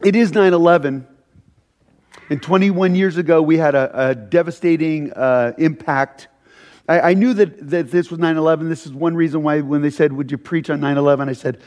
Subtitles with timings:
[0.02, 1.06] it is 9 11.
[2.30, 6.28] And 21 years ago, we had a, a devastating uh, impact.
[6.88, 8.70] I, I, knew that, that this was 9 11.
[8.70, 11.28] This is one reason why, when they said, Would you preach on 9 11?
[11.28, 11.60] I said,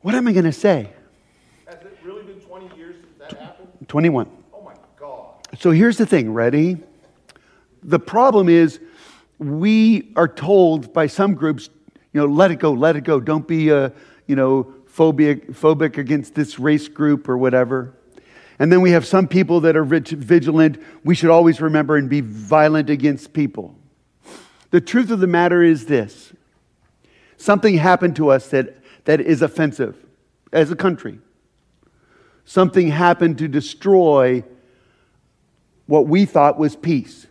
[0.00, 0.94] What am I going to say?
[3.90, 4.30] 21.
[4.54, 5.34] Oh my God.
[5.58, 6.78] So here's the thing, ready?
[7.82, 8.78] The problem is
[9.40, 11.70] we are told by some groups,
[12.12, 13.18] you know, let it go, let it go.
[13.18, 13.90] Don't be, uh,
[14.28, 17.96] you know, phobic, phobic against this race group or whatever.
[18.60, 20.80] And then we have some people that are vigilant.
[21.02, 23.74] We should always remember and be violent against people.
[24.70, 26.32] The truth of the matter is this
[27.36, 29.96] something happened to us that, that is offensive
[30.52, 31.18] as a country
[32.50, 34.42] something happened to destroy
[35.86, 37.28] what we thought was peace.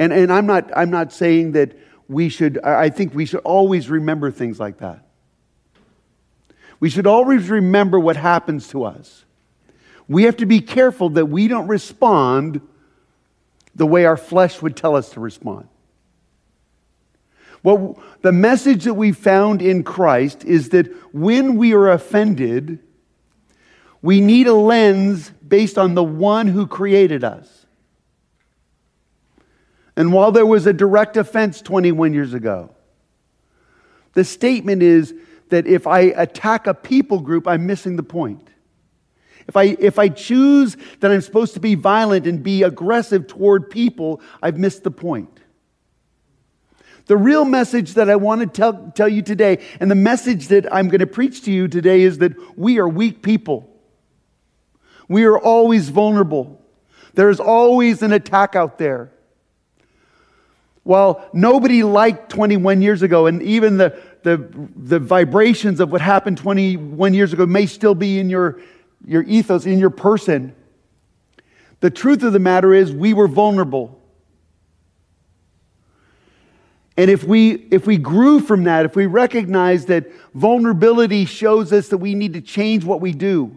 [0.00, 3.88] And, and I'm, not, I'm not saying that we should, I think we should always
[3.88, 5.06] remember things like that.
[6.80, 9.24] We should always remember what happens to us.
[10.08, 12.60] We have to be careful that we don't respond
[13.76, 15.68] the way our flesh would tell us to respond.
[17.62, 22.80] Well, the message that we found in Christ is that when we are offended,
[24.06, 27.66] we need a lens based on the one who created us.
[29.96, 32.70] And while there was a direct offense 21 years ago,
[34.12, 35.12] the statement is
[35.48, 38.48] that if I attack a people group, I'm missing the point.
[39.48, 43.70] If I, if I choose that I'm supposed to be violent and be aggressive toward
[43.70, 45.40] people, I've missed the point.
[47.06, 50.72] The real message that I want to tell, tell you today, and the message that
[50.72, 53.72] I'm going to preach to you today, is that we are weak people.
[55.08, 56.60] We are always vulnerable.
[57.14, 59.12] There's always an attack out there.
[60.82, 66.38] While nobody liked 21 years ago, and even the, the, the vibrations of what happened
[66.38, 68.60] 21 years ago may still be in your,
[69.04, 70.54] your ethos, in your person,
[71.80, 74.00] the truth of the matter is we were vulnerable.
[76.96, 81.88] And if we, if we grew from that, if we recognize that vulnerability shows us
[81.88, 83.56] that we need to change what we do,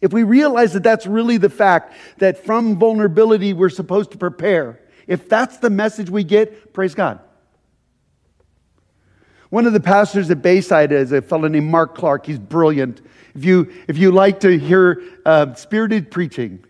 [0.00, 4.80] if we realize that that's really the fact, that from vulnerability we're supposed to prepare,
[5.06, 7.20] if that's the message we get, praise God.
[9.50, 12.26] One of the pastors at Bayside is a fellow named Mark Clark.
[12.26, 13.00] He's brilliant.
[13.34, 16.64] If you, if you like to hear uh, spirited preaching,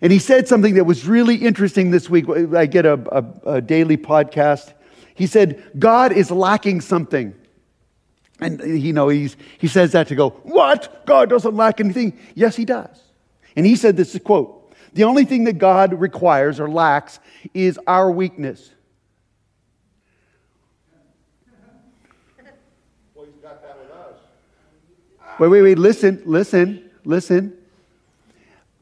[0.00, 2.26] and he said something that was really interesting this week.
[2.28, 2.94] I get a,
[3.46, 4.74] a, a daily podcast.
[5.14, 7.34] He said, God is lacking something.
[8.40, 11.06] And uh, you know, he's, he says that to go, What?
[11.06, 12.18] God doesn't lack anything.
[12.34, 13.02] Yes, he does.
[13.54, 17.18] And he said this quote The only thing that God requires or lacks
[17.54, 18.70] is our weakness.
[23.14, 24.18] Well, he's got that with us.
[25.38, 25.78] Wait, wait, wait.
[25.78, 27.56] Listen, listen, listen.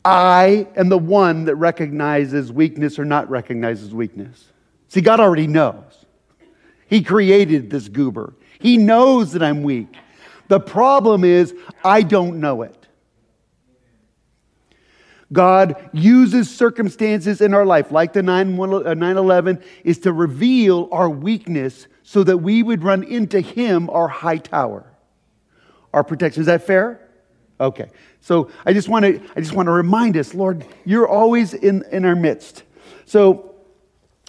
[0.05, 4.49] I am the one that recognizes weakness or not recognizes weakness.
[4.89, 6.05] See, God already knows.
[6.87, 8.35] He created this goober.
[8.65, 9.95] He knows that I'm weak.
[10.49, 11.55] The problem is,
[11.85, 12.89] I don't know it.
[15.31, 21.11] God uses circumstances in our life, like the 9 11, uh, is to reveal our
[21.11, 24.91] weakness so that we would run into Him, our high tower,
[25.93, 26.41] our protection.
[26.41, 27.07] Is that fair?
[27.61, 27.91] Okay.
[28.23, 31.85] So I just want to I just want to remind us, Lord, you're always in,
[31.93, 32.63] in our midst.
[33.05, 33.54] So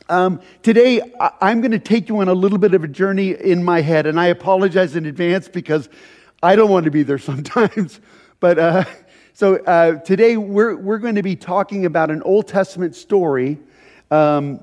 [0.07, 1.01] um, today,
[1.41, 4.05] I'm going to take you on a little bit of a journey in my head,
[4.05, 5.89] and I apologize in advance because
[6.43, 7.99] I don't want to be there sometimes.
[8.39, 8.85] but uh,
[9.33, 13.57] so uh, today, we're, we're going to be talking about an Old Testament story.
[14.11, 14.61] Um,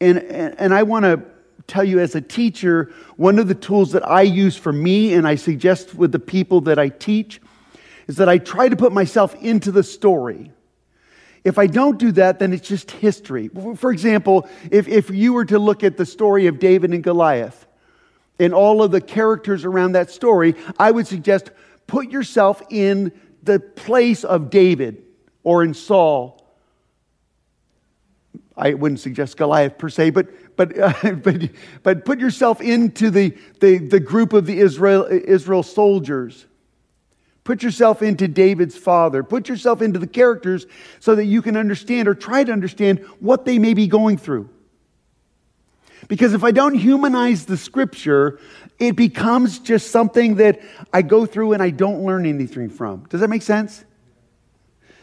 [0.00, 1.22] and, and, and I want to
[1.68, 5.26] tell you, as a teacher, one of the tools that I use for me, and
[5.26, 7.40] I suggest with the people that I teach,
[8.08, 10.50] is that I try to put myself into the story.
[11.44, 13.48] If I don't do that, then it's just history.
[13.76, 17.66] For example, if, if you were to look at the story of David and Goliath
[18.38, 21.50] and all of the characters around that story, I would suggest
[21.86, 25.02] put yourself in the place of David
[25.42, 26.36] or in Saul.
[28.54, 31.50] I wouldn't suggest Goliath per se, but, but, uh, but,
[31.82, 36.44] but put yourself into the, the, the group of the Israel, Israel soldiers
[37.44, 39.22] Put yourself into David's father.
[39.22, 40.66] Put yourself into the characters
[40.98, 44.50] so that you can understand or try to understand what they may be going through.
[46.08, 48.40] Because if I don't humanize the scripture,
[48.78, 50.60] it becomes just something that
[50.92, 53.06] I go through and I don't learn anything from.
[53.08, 53.84] Does that make sense?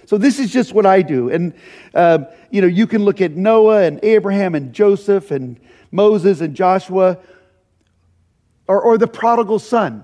[0.06, 1.30] So this is just what I do.
[1.30, 1.54] And,
[1.94, 2.20] uh,
[2.50, 5.60] you know, you can look at Noah and Abraham and Joseph and
[5.92, 7.18] Moses and Joshua
[8.68, 10.04] or, or the prodigal son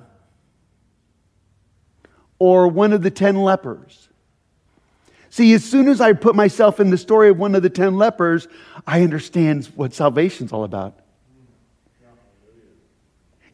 [2.43, 4.09] or one of the ten lepers.
[5.29, 7.95] See, as soon as I put myself in the story of one of the ten
[7.95, 8.49] lepers,
[8.85, 10.99] I understand what salvation's all about.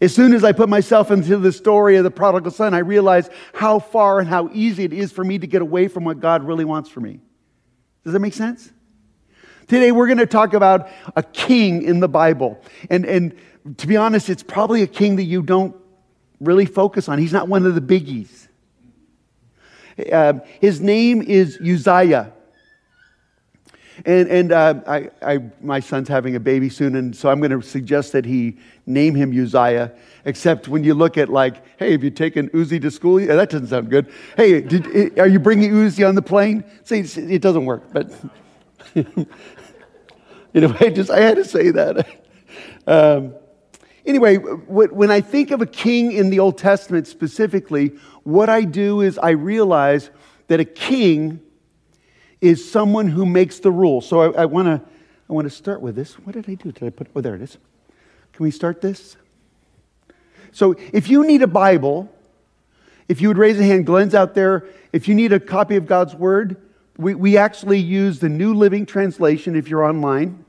[0.01, 3.29] As soon as I put myself into the story of the prodigal son, I realize
[3.53, 6.43] how far and how easy it is for me to get away from what God
[6.43, 7.19] really wants for me.
[8.03, 8.71] Does that make sense?
[9.67, 12.59] Today, we're going to talk about a king in the Bible.
[12.89, 13.37] And, and
[13.77, 15.75] to be honest, it's probably a king that you don't
[16.39, 17.19] really focus on.
[17.19, 18.47] He's not one of the biggies.
[20.11, 22.33] Uh, his name is Uzziah.
[24.05, 27.51] And, and uh, I, I, my son's having a baby soon, and so I'm going
[27.51, 29.91] to suggest that he name him Uzziah.
[30.25, 33.19] Except when you look at like, hey, have you taken Uzi to school?
[33.19, 34.11] Yeah, that doesn't sound good.
[34.37, 36.63] Hey, did, are you bringing Uzi on the plane?
[36.83, 37.83] See, it doesn't work.
[37.91, 38.11] But
[40.61, 42.07] know, I just I had to say that.
[42.87, 43.35] Um,
[44.03, 47.91] anyway, when I think of a king in the Old Testament specifically,
[48.29, 50.09] what I do is I realize
[50.47, 51.41] that a king
[52.41, 54.07] is someone who makes the rules.
[54.07, 54.81] So I, I want to
[55.29, 56.13] I want to start with this.
[56.19, 56.71] What did I do?
[56.71, 57.07] Did I put?
[57.15, 57.57] Oh, there it is.
[58.33, 59.15] Can we start this?
[60.51, 62.11] So if you need a Bible,
[63.07, 64.65] if you would raise a hand, Glenn's out there.
[64.91, 66.57] If you need a copy of God's Word,
[66.97, 70.45] we, we actually use the New Living Translation if you're online.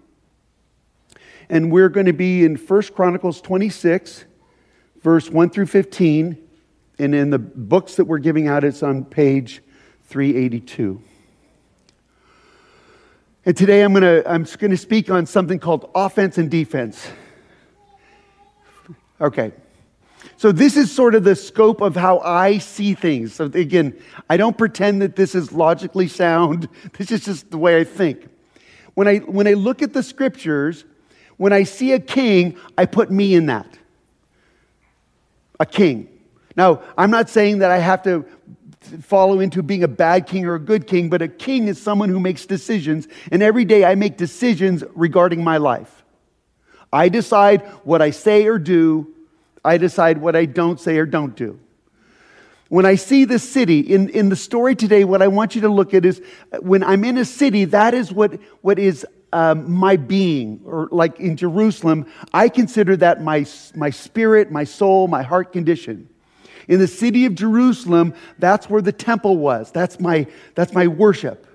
[1.50, 4.24] And we're going to be in 1 Chronicles 26,
[5.02, 6.49] verse 1 through 15.
[7.00, 9.62] And in the books that we're giving out, it's on page
[10.04, 11.02] 382.
[13.46, 17.08] And today I'm going to I'm going to speak on something called offense and defense.
[19.18, 19.52] Okay.
[20.36, 23.32] So this is sort of the scope of how I see things.
[23.34, 23.98] So again,
[24.28, 26.68] I don't pretend that this is logically sound.
[26.98, 28.28] This is just the way I think.
[28.92, 30.84] When I when I look at the scriptures,
[31.38, 33.78] when I see a king, I put me in that.
[35.58, 36.19] A king.
[36.56, 38.24] Now, I'm not saying that I have to
[39.02, 42.08] follow into being a bad king or a good king, but a king is someone
[42.08, 46.04] who makes decisions, and every day I make decisions regarding my life.
[46.92, 49.14] I decide what I say or do,
[49.64, 51.60] I decide what I don't say or don't do.
[52.68, 55.68] When I see the city, in, in the story today, what I want you to
[55.68, 56.22] look at is
[56.60, 61.18] when I'm in a city, that is what, what is um, my being, or like
[61.20, 66.09] in Jerusalem, I consider that my, my spirit, my soul, my heart condition.
[66.70, 69.72] In the city of Jerusalem, that's where the temple was.
[69.72, 71.48] That's my, that's my worship.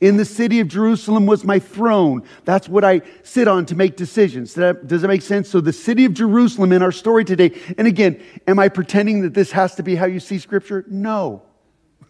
[0.00, 2.22] In the city of Jerusalem was my throne.
[2.46, 4.54] That's what I sit on to make decisions.
[4.54, 5.50] Does that, make sense?
[5.50, 9.34] So, the city of Jerusalem in our story today, and again, am I pretending that
[9.34, 10.82] this has to be how you see Scripture?
[10.88, 11.42] No.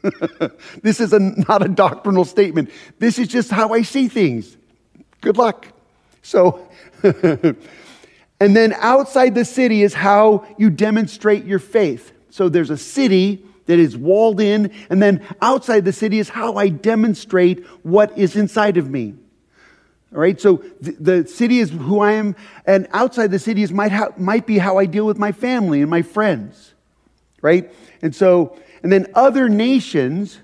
[0.81, 2.71] this is a, not a doctrinal statement.
[3.01, 4.57] This is just how I see things.
[5.21, 5.67] Good luck.
[6.23, 6.69] So,
[7.03, 7.57] and
[8.39, 12.13] then outside the city is how you demonstrate your faith.
[12.35, 16.57] So there's a city that is walled in, and then outside the city is how
[16.57, 19.15] I demonstrate what is inside of me.
[20.13, 22.35] All right, so the, city is who I am,
[22.67, 25.81] and outside the city is might, ha- might be how I deal with my family
[25.81, 26.75] and my friends,
[27.41, 27.73] right?
[28.03, 30.41] And so, and then other nations,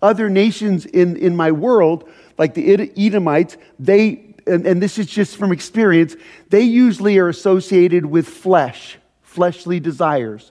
[0.00, 5.36] other nations in, in my world, like the Edomites, they, and, and this is just
[5.36, 6.16] from experience,
[6.48, 10.50] they usually are associated with flesh, fleshly desires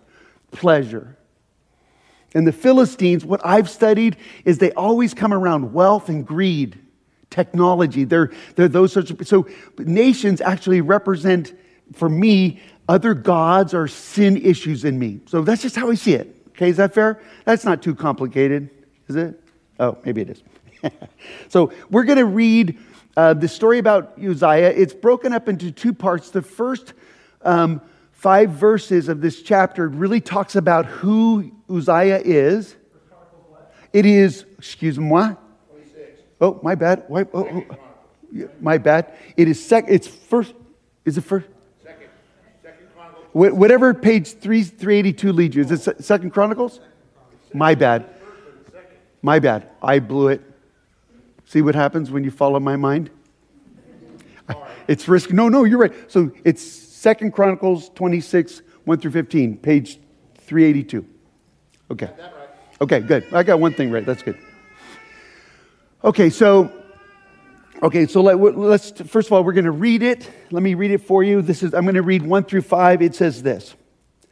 [0.53, 1.17] pleasure.
[2.33, 6.79] And the Philistines, what I've studied is they always come around wealth and greed,
[7.29, 8.05] technology.
[8.05, 9.27] They're, they're those sorts of.
[9.27, 11.53] So nations actually represent,
[11.93, 15.21] for me, other gods or sin issues in me.
[15.25, 16.35] So that's just how I see it.
[16.49, 17.21] Okay, is that fair?
[17.45, 18.69] That's not too complicated,
[19.07, 19.39] is it?
[19.79, 20.43] Oh, maybe it is.
[21.49, 22.77] so we're going to read
[23.17, 24.69] uh, the story about Uzziah.
[24.69, 26.29] It's broken up into two parts.
[26.29, 26.93] The first
[27.41, 27.81] um,
[28.23, 32.73] five verses of this chapter really talks about who Uzziah is.
[33.91, 35.11] It is, excuse me,
[36.39, 37.03] Oh, my bad.
[37.09, 37.65] Oh, oh,
[38.61, 39.13] my bad.
[39.35, 39.85] It is sec.
[39.89, 40.53] It's first.
[41.05, 41.47] Is it first?
[41.83, 42.07] Second.
[42.61, 43.59] Second Chronicles.
[43.59, 45.63] Whatever page three three eighty two leads you.
[45.63, 46.79] Is it Second Chronicles?
[47.53, 48.09] My bad.
[49.21, 49.69] My bad.
[49.81, 50.41] I blew it.
[51.45, 53.09] See what happens when you follow my mind?
[54.87, 55.31] It's risk.
[55.31, 56.11] No, no, you're right.
[56.11, 59.99] So it's Second Chronicles 26, 1 through 15, page
[60.37, 61.05] 382.
[61.91, 62.09] Okay.
[62.79, 63.25] Okay, good.
[63.33, 64.05] I got one thing right.
[64.05, 64.37] That's good.
[66.01, 66.71] Okay, so
[67.81, 70.31] Okay, so let, us first of all, we're going to read it.
[70.49, 71.41] Let me read it for you.
[71.41, 73.01] This is I'm going to read one through five.
[73.01, 73.75] It says this.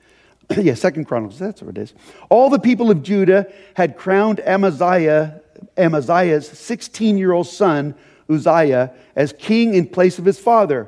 [0.57, 1.39] yeah, Second Chronicles.
[1.39, 1.93] That's what it is.
[2.29, 5.41] All the people of Judah had crowned Amaziah,
[5.77, 7.95] Amaziah's 16-year-old son
[8.29, 10.87] Uzziah as king in place of his father.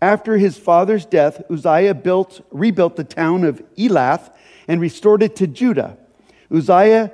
[0.00, 4.30] After his father's death, Uzziah built, rebuilt the town of Elath
[4.68, 5.96] and restored it to Judah.
[6.54, 7.12] Uzziah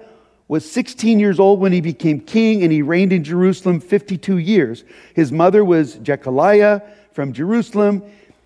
[0.49, 4.85] was 16 years old when he became king, and he reigned in Jerusalem 52 years.
[5.15, 8.03] His mother was Jecoliah from Jerusalem.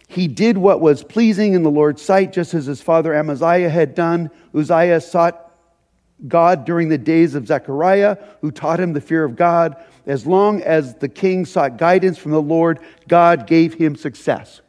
[0.06, 3.96] He did what was pleasing in the Lord's sight, just as his father Amaziah had
[3.96, 4.30] done.
[4.54, 5.47] Uzziah sought
[6.26, 9.76] God during the days of Zechariah, who taught him the fear of God.
[10.06, 14.60] As long as the king sought guidance from the Lord, God gave him success.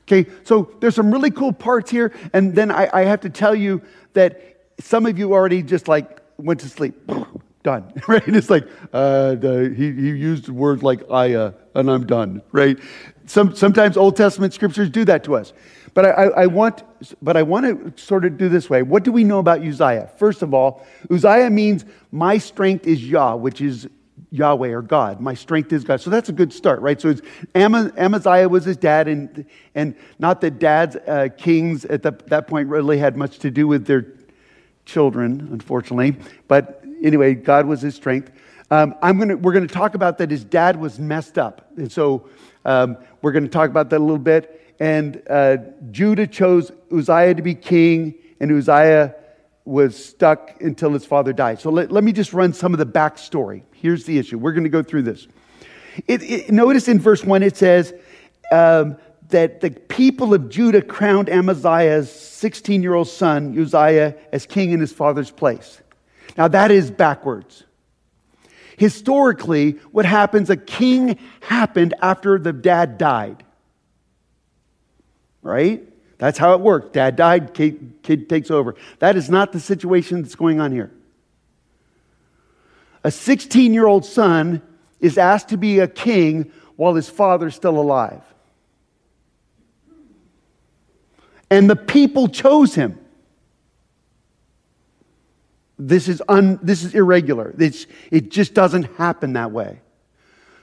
[0.00, 3.54] Okay, so there's some really cool parts here, and then I, I have to tell
[3.54, 3.82] you
[4.14, 6.94] that some of you already just like went to sleep.
[7.62, 8.26] done, right?
[8.26, 12.78] It's like uh, the, he, he used words like "I," uh, and I'm done, right?
[13.26, 15.52] Some, sometimes Old Testament scriptures do that to us.
[15.98, 16.84] But I, I, I, want,
[17.20, 18.82] but I want to sort of do this way.
[18.82, 20.08] What do we know about Uzziah?
[20.16, 23.88] First of all, Uzziah means my strength is Yah, which is
[24.30, 25.20] Yahweh or God.
[25.20, 26.00] My strength is God.
[26.00, 27.00] So that's a good start, right?
[27.00, 32.12] So it's Amaziah was his dad, and, and not that dads, uh, kings at the,
[32.26, 34.06] that point really had much to do with their
[34.84, 36.16] children, unfortunately.
[36.46, 38.30] But anyway, God was his strength.
[38.70, 41.72] Um, I'm gonna, we're going to talk about that his dad was messed up.
[41.76, 42.28] And so
[42.64, 44.54] um, we're going to talk about that a little bit.
[44.80, 45.58] And uh,
[45.90, 49.14] Judah chose Uzziah to be king, and Uzziah
[49.64, 51.60] was stuck until his father died.
[51.60, 53.62] So let, let me just run some of the backstory.
[53.72, 54.38] Here's the issue.
[54.38, 55.26] We're going to go through this.
[56.06, 57.92] It, it, notice in verse 1 it says,
[58.52, 58.96] um,
[59.28, 64.80] that the people of Judah crowned Amaziah's 16 year old son, Uzziah, as king in
[64.80, 65.80] his father's place.
[66.36, 67.64] Now, that is backwards.
[68.76, 73.44] Historically, what happens, a king happened after the dad died.
[75.42, 75.82] Right?
[76.18, 76.94] That's how it worked.
[76.94, 78.74] Dad died, kid, kid takes over.
[78.98, 80.92] That is not the situation that's going on here.
[83.04, 84.62] A 16 year old son
[85.00, 88.22] is asked to be a king while his father's still alive.
[91.50, 92.98] and the people chose him.
[95.78, 97.54] This is, un, this is irregular.
[97.58, 99.80] It's, it just doesn't happen that way.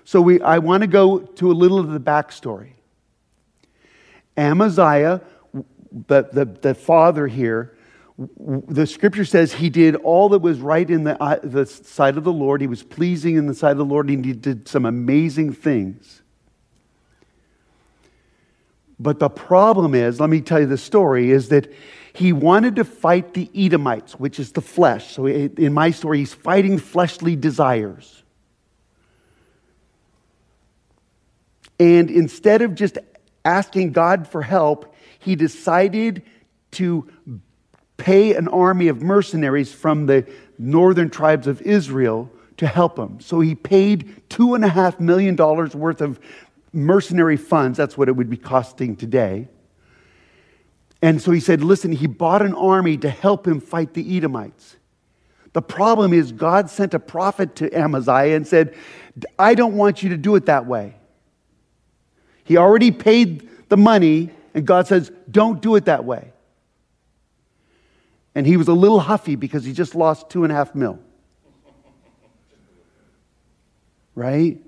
[0.04, 2.74] So we, I want to go to a little of the backstory.
[4.38, 5.22] Amaziah,
[6.08, 7.76] the, the, the father here,
[8.18, 12.24] the scripture says he did all that was right in the, uh, the sight of
[12.24, 12.62] the Lord.
[12.62, 16.22] He was pleasing in the sight of the Lord, and he did some amazing things.
[18.98, 21.72] But the problem is, let me tell you the story, is that
[22.14, 25.14] he wanted to fight the Edomites, which is the flesh.
[25.14, 28.24] So in my story, he's fighting fleshly desires.
[31.78, 32.98] And instead of just
[33.46, 36.24] asking God for help, he decided
[36.72, 37.10] to
[37.98, 43.20] pay an army of mercenaries from the northern tribes of Israel to help him.
[43.22, 46.20] So he paid two and a half million dollars worth of
[46.74, 47.78] mercenary funds.
[47.78, 49.48] That's what it would be costing today.
[51.02, 54.78] And so he said, listen, he bought an army to help him fight the Edomites.
[55.54, 58.76] The problem is, God sent a prophet to Amaziah and said,
[59.40, 60.96] I don't want you to do it that way.
[62.46, 66.32] He already paid the money, and God says, don't do it that way.
[68.36, 71.00] And he was a little huffy because he just lost two and a half mil.
[74.14, 74.62] Right?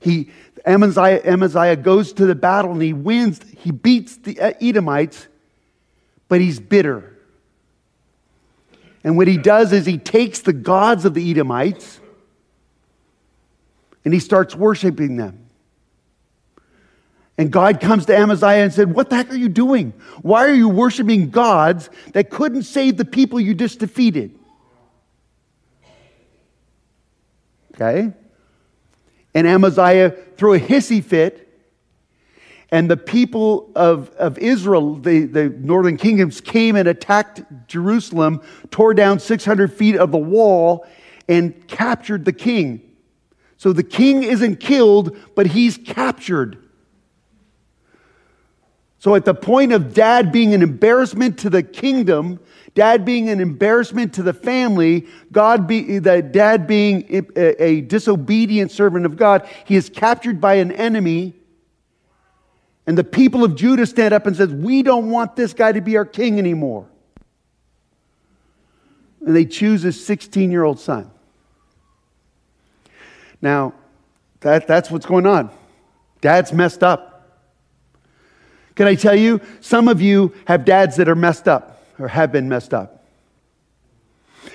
[0.00, 0.30] He,
[0.64, 3.40] Amaziah, Amaziah goes to the battle and he wins.
[3.58, 5.28] He beats the Edomites,
[6.28, 7.18] but he's bitter.
[9.04, 12.00] And what he does is he takes the gods of the Edomites
[14.04, 15.39] and he starts worshiping them.
[17.40, 19.94] And God comes to Amaziah and said, What the heck are you doing?
[20.20, 24.38] Why are you worshiping gods that couldn't save the people you just defeated?
[27.72, 28.12] Okay?
[29.34, 31.48] and Amaziah threw a hissy fit.
[32.70, 38.92] And the people of, of Israel, the, the northern kingdoms, came and attacked Jerusalem, tore
[38.92, 40.86] down 600 feet of the wall,
[41.26, 42.82] and captured the king.
[43.56, 46.66] So the king isn't killed, but he's captured.
[49.00, 52.38] So at the point of dad being an embarrassment to the kingdom,
[52.74, 57.04] Dad being an embarrassment to the family, God be, the dad being
[57.36, 61.34] a, a disobedient servant of God, he is captured by an enemy.
[62.86, 65.80] And the people of Judah stand up and says, "We don't want this guy to
[65.80, 66.88] be our king anymore."
[69.24, 71.10] And they choose his 16-year-old son.
[73.42, 73.74] Now,
[74.40, 75.50] That, that's what's going on.
[76.22, 77.09] Dad's messed up.
[78.74, 82.32] Can I tell you, some of you have dads that are messed up or have
[82.32, 83.04] been messed up.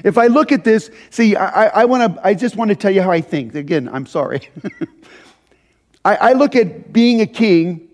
[0.03, 3.01] If I look at this, see, I, I, wanna, I just want to tell you
[3.01, 3.55] how I think.
[3.55, 4.49] Again, I'm sorry.
[6.05, 7.89] I, I look at being a king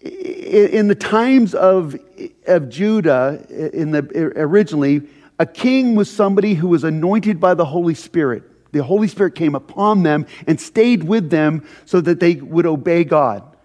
[0.00, 1.96] in the times of,
[2.46, 5.02] of Judah, in the, originally,
[5.38, 8.72] a king was somebody who was anointed by the Holy Spirit.
[8.72, 13.04] The Holy Spirit came upon them and stayed with them so that they would obey
[13.04, 13.55] God.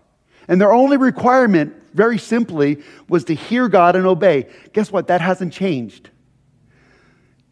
[0.51, 4.50] And their only requirement, very simply, was to hear God and obey.
[4.74, 5.08] Guess what?
[5.08, 6.10] That hasn't changed.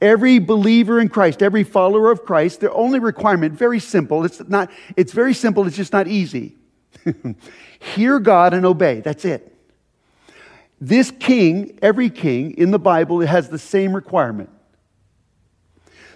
[0.02, 4.26] Every believer in Christ, every follower of Christ, their only requirement, very simple.
[4.26, 6.58] It's not, it's very simple, it's just not easy.
[7.80, 9.00] Hear God and obey.
[9.00, 9.56] That's it.
[10.82, 14.50] This king, every king in the Bible, has the same requirement.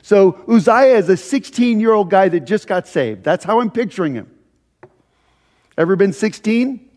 [0.01, 3.23] So Uzziah is a 16 year old guy that just got saved.
[3.23, 4.32] That's how I'm picturing him.
[5.77, 6.89] Ever been 16?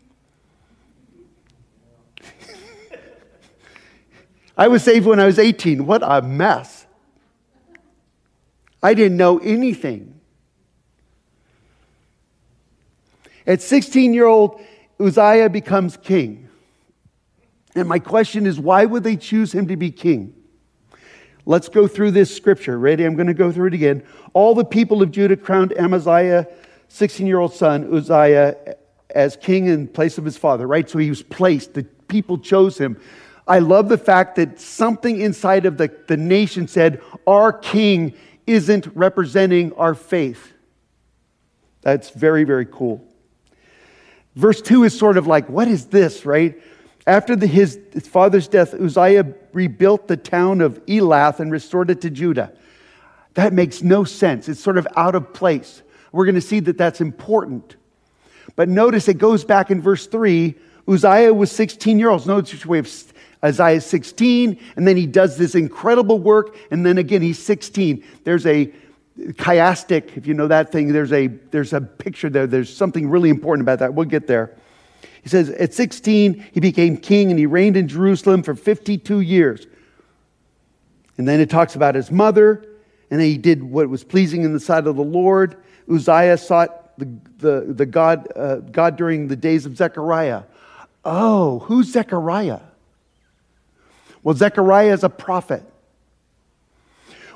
[4.56, 5.86] I was saved when I was 18.
[5.86, 6.86] What a mess.
[8.82, 10.20] I didn't know anything.
[13.46, 14.60] At 16 year old,
[15.00, 16.48] Uzziah becomes king.
[17.74, 20.34] And my question is why would they choose him to be king?
[21.44, 22.78] Let's go through this scripture.
[22.78, 23.04] Ready?
[23.04, 24.02] I'm going to go through it again.
[24.32, 26.48] All the people of Judah crowned Amaziah,
[26.88, 28.76] 16 year old son, Uzziah,
[29.10, 30.88] as king in place of his father, right?
[30.88, 31.74] So he was placed.
[31.74, 33.00] The people chose him.
[33.48, 38.14] I love the fact that something inside of the, the nation said, Our king
[38.46, 40.52] isn't representing our faith.
[41.82, 43.04] That's very, very cool.
[44.34, 46.60] Verse 2 is sort of like, What is this, right?
[47.06, 52.00] After the, his, his father's death, Uzziah rebuilt the town of Elath and restored it
[52.00, 52.52] to Judah.
[53.34, 54.48] That makes no sense.
[54.48, 55.82] It's sort of out of place.
[56.16, 57.76] We're going to see that that's important.
[58.56, 60.54] But notice it goes back in verse 3
[60.88, 62.26] Uzziah was 16 years old.
[62.26, 62.88] Notice we have
[63.42, 68.04] Uzziah 16, and then he does this incredible work, and then again he's 16.
[68.22, 68.72] There's a
[69.18, 72.46] chiastic, if you know that thing, there's a, there's a picture there.
[72.46, 73.94] There's something really important about that.
[73.94, 74.56] We'll get there.
[75.22, 79.66] He says, at 16, he became king and he reigned in Jerusalem for 52 years.
[81.18, 82.64] And then it talks about his mother,
[83.10, 85.56] and he did what was pleasing in the sight of the Lord.
[85.90, 90.42] Uzziah sought the, the, the God, uh, God during the days of Zechariah.
[91.04, 92.60] Oh, who's Zechariah?
[94.22, 95.62] Well, Zechariah is a prophet.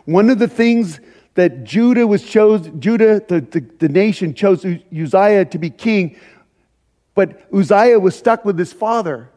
[0.07, 0.99] One of the things
[1.35, 6.17] that Judah was chose, Judah, the, the, the nation, chose Uzziah to be king,
[7.15, 9.31] but Uzziah was stuck with his father.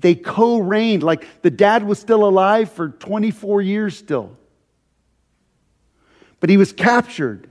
[0.00, 4.36] They co reigned, like the dad was still alive for 24 years still.
[6.46, 7.50] But he was captured.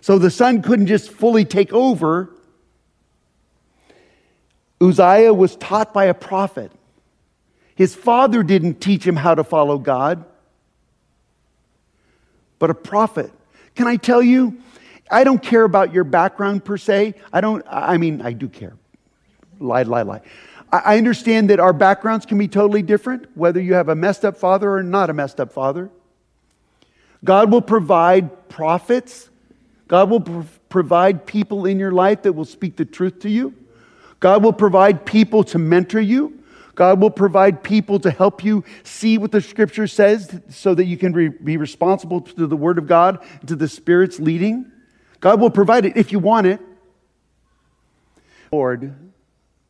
[0.00, 2.30] So the son couldn't just fully take over.
[4.80, 6.70] Uzziah was taught by a prophet.
[7.74, 10.24] His father didn't teach him how to follow God,
[12.60, 13.32] but a prophet.
[13.74, 14.56] Can I tell you?
[15.10, 17.14] I don't care about your background per se.
[17.32, 18.76] I don't, I mean, I do care.
[19.58, 20.20] Lie, lie, lie.
[20.70, 24.36] I understand that our backgrounds can be totally different, whether you have a messed up
[24.36, 25.90] father or not a messed up father.
[27.24, 29.30] God will provide prophets.
[29.88, 33.54] God will pr- provide people in your life that will speak the truth to you.
[34.20, 36.40] God will provide people to mentor you.
[36.74, 40.96] God will provide people to help you see what the scripture says so that you
[40.96, 44.70] can re- be responsible to the word of God, to the Spirit's leading.
[45.20, 46.60] God will provide it if you want it.
[48.50, 48.94] Lord,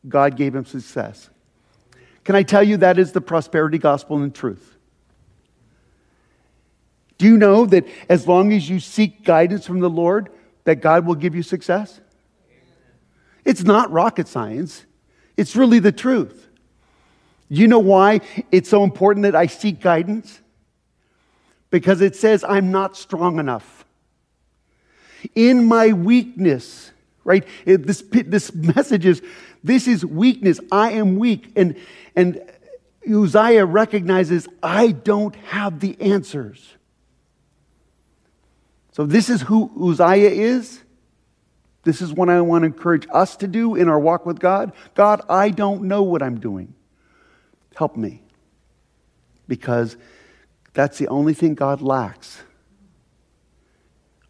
[0.07, 1.29] God gave him success.
[2.23, 4.74] Can I tell you that is the prosperity gospel in truth?
[7.17, 10.29] Do you know that as long as you seek guidance from the Lord,
[10.65, 11.99] that God will give you success?
[13.45, 14.85] It's not rocket science.
[15.37, 16.47] It's really the truth.
[17.47, 20.41] You know why it's so important that I seek guidance?
[21.69, 23.85] Because it says I'm not strong enough.
[25.35, 26.91] In my weakness,
[27.23, 27.45] right?
[27.65, 29.21] This, this message is
[29.65, 30.59] this is weakness.
[30.71, 31.51] I am weak.
[31.55, 31.75] And,
[32.15, 32.39] and
[33.09, 36.75] Uzziah recognizes I don't have the answers.
[38.95, 40.79] So, this is who Uzziah is.
[41.83, 44.71] This is what I want to encourage us to do in our walk with God.
[44.93, 46.73] God, I don't know what I'm doing.
[47.75, 48.23] Help me.
[49.49, 49.97] Because
[50.73, 52.41] that's the only thing God lacks.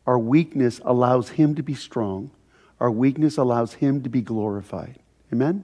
[0.07, 2.31] Our weakness allows Him to be strong,
[2.79, 4.97] our weakness allows Him to be glorified.
[5.31, 5.63] Amen?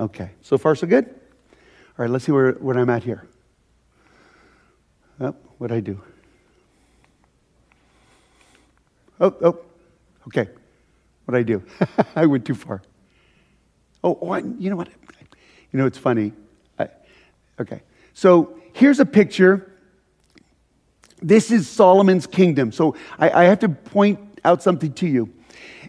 [0.00, 1.04] Okay, so far so good?
[1.06, 1.12] All
[1.98, 3.24] right, let's see where, where I'm at here.
[5.20, 6.02] Oh, what'd I do?
[9.20, 9.58] Oh, oh,
[10.26, 10.48] okay.
[11.24, 11.62] What did I do?
[12.16, 12.82] I went too far.
[14.02, 14.88] Oh, oh I, you know what?
[15.72, 16.32] You know, it's funny.
[16.78, 16.88] I,
[17.60, 17.82] okay.
[18.12, 19.72] So here's a picture.
[21.22, 22.72] This is Solomon's kingdom.
[22.72, 25.32] So I, I have to point out something to you.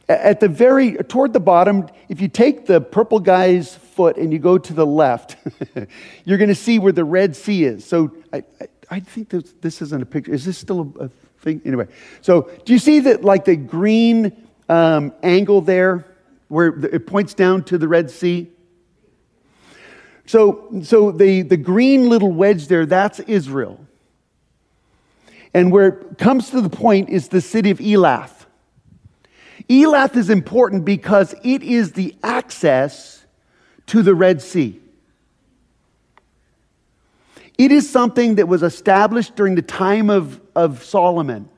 [0.08, 4.38] At the very, toward the bottom, if you take the purple guy's foot and you
[4.38, 5.36] go to the left,
[6.26, 7.86] you're going to see where the Red Sea is.
[7.86, 10.32] So I, I, I think this, this isn't a picture.
[10.32, 11.10] Is this still a, a
[11.46, 11.62] thing?
[11.64, 11.88] Anyway,
[12.22, 16.06] so do you see that, like the green um, angle there
[16.50, 18.50] where it points down to the Red Sea?
[20.26, 23.80] So, so the, the green little wedge there, that's Israel.
[25.54, 28.46] And where it comes to the point is the city of Elath.
[29.70, 33.26] Elath is important because it is the access
[33.88, 34.82] to the Red Sea.
[37.58, 41.50] It is something that was established during the time of, of Solomon.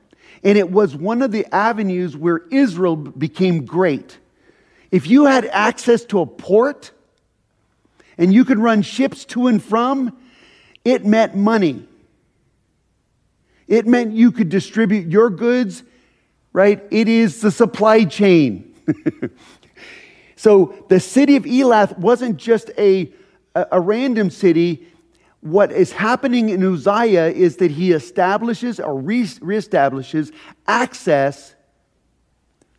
[0.44, 4.18] And it was one of the avenues where Israel became great.
[4.90, 6.92] If you had access to a port
[8.16, 10.16] and you could run ships to and from,
[10.84, 11.86] it meant money.
[13.66, 15.82] It meant you could distribute your goods,
[16.52, 16.82] right?
[16.90, 18.74] It is the supply chain.
[20.36, 23.12] so the city of Elath wasn't just a,
[23.54, 24.86] a, a random city,
[25.40, 30.32] what is happening in Uzziah is that he establishes or re- reestablishes
[30.66, 31.54] access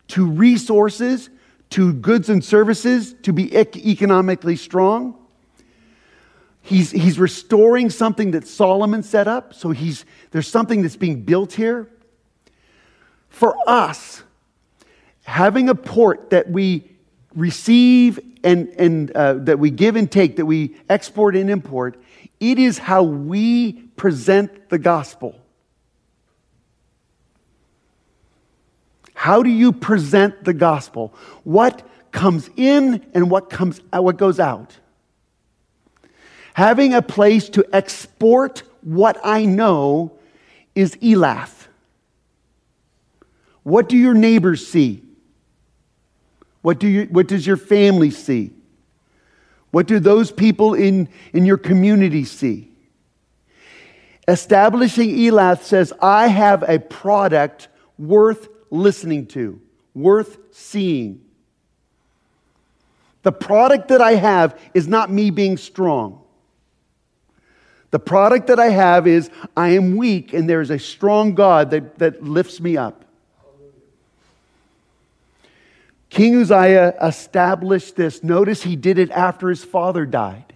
[0.10, 1.30] to resources,
[1.70, 5.16] to goods and services, to be economically strong.
[6.62, 9.54] He's, he's restoring something that Solomon set up.
[9.54, 11.90] So he's, there's something that's being built here.
[13.30, 14.24] For us,
[15.24, 16.90] having a port that we
[17.36, 22.02] receive and, and uh, that we give and take, that we export and import,
[22.40, 25.36] it is how we present the gospel.
[29.14, 31.14] How do you present the gospel?
[31.44, 34.78] What comes in and what comes uh, what goes out?
[36.54, 40.18] Having a place to export what I know
[40.76, 41.68] is Elath.
[43.64, 45.04] What do your neighbors see?
[46.62, 48.52] What, do you, what does your family see?
[49.72, 52.72] What do those people in, in your community see?
[54.28, 59.60] Establishing Elath says, I have a product worth listening to,
[59.94, 61.22] worth seeing.
[63.24, 66.22] The product that I have is not me being strong.
[67.92, 71.72] The product that I have is I am weak and there is a strong God
[71.72, 73.06] that, that lifts me up.
[76.10, 78.24] King Uzziah established this.
[78.24, 80.56] Notice he did it after his father died.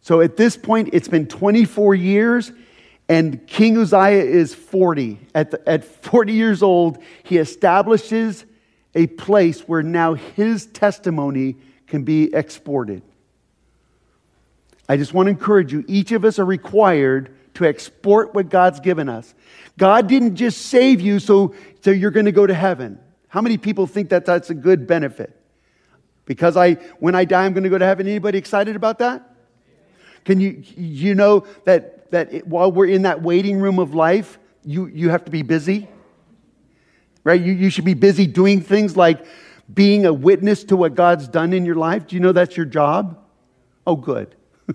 [0.00, 2.52] So at this point, it's been 24 years,
[3.08, 5.20] and King Uzziah is 40.
[5.34, 8.46] At, the, at 40 years old, he establishes
[8.94, 13.02] a place where now his testimony can be exported.
[14.88, 18.80] I just want to encourage you each of us are required to export what God's
[18.80, 19.34] given us.
[19.76, 22.98] God didn't just save you so, so you're going to go to heaven.
[23.30, 25.34] How many people think that that's a good benefit?
[26.26, 28.06] Because I, when I die, I'm going to go to heaven.
[28.06, 29.36] Anybody excited about that?
[30.24, 34.38] Can you, you know that, that it, while we're in that waiting room of life,
[34.64, 35.88] you, you have to be busy?
[37.22, 37.40] Right?
[37.40, 39.24] You, you should be busy doing things like
[39.72, 42.08] being a witness to what God's done in your life.
[42.08, 43.16] Do you know that's your job?
[43.86, 44.34] Oh, good.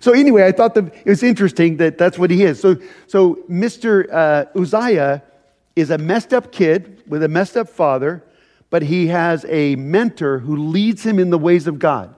[0.00, 2.60] so anyway, I thought that it was interesting that that's what he is.
[2.60, 4.12] So, so Mr.
[4.12, 5.22] Uh, Uzziah
[5.76, 8.24] is a messed up kid with a messed up father,
[8.70, 12.14] but he has a mentor who leads him in the ways of God.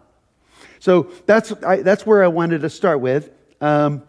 [0.78, 3.30] So that's, I, that's where I wanted to start with.
[3.60, 4.02] Um,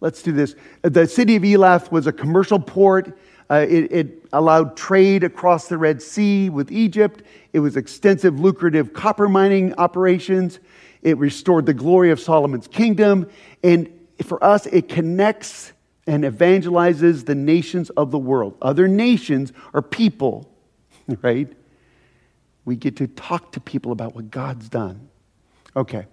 [0.00, 0.54] let's do this.
[0.82, 3.16] The city of Elath was a commercial port.
[3.48, 7.22] Uh, it, it, allowed trade across the Red Sea with Egypt.
[7.52, 10.58] It was extensive, lucrative copper mining operations.
[11.02, 13.30] It restored the glory of Solomon's kingdom.
[13.62, 13.88] And
[14.24, 15.72] for us, it connects
[16.06, 18.56] and evangelizes the nations of the world.
[18.62, 20.50] Other nations are people,
[21.22, 21.52] right?
[22.64, 25.08] We get to talk to people about what God's done.
[25.74, 26.06] Okay.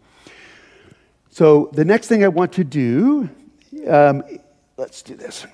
[1.30, 3.30] So the next thing I want to do,
[3.88, 4.24] um,
[4.78, 5.48] let's do this.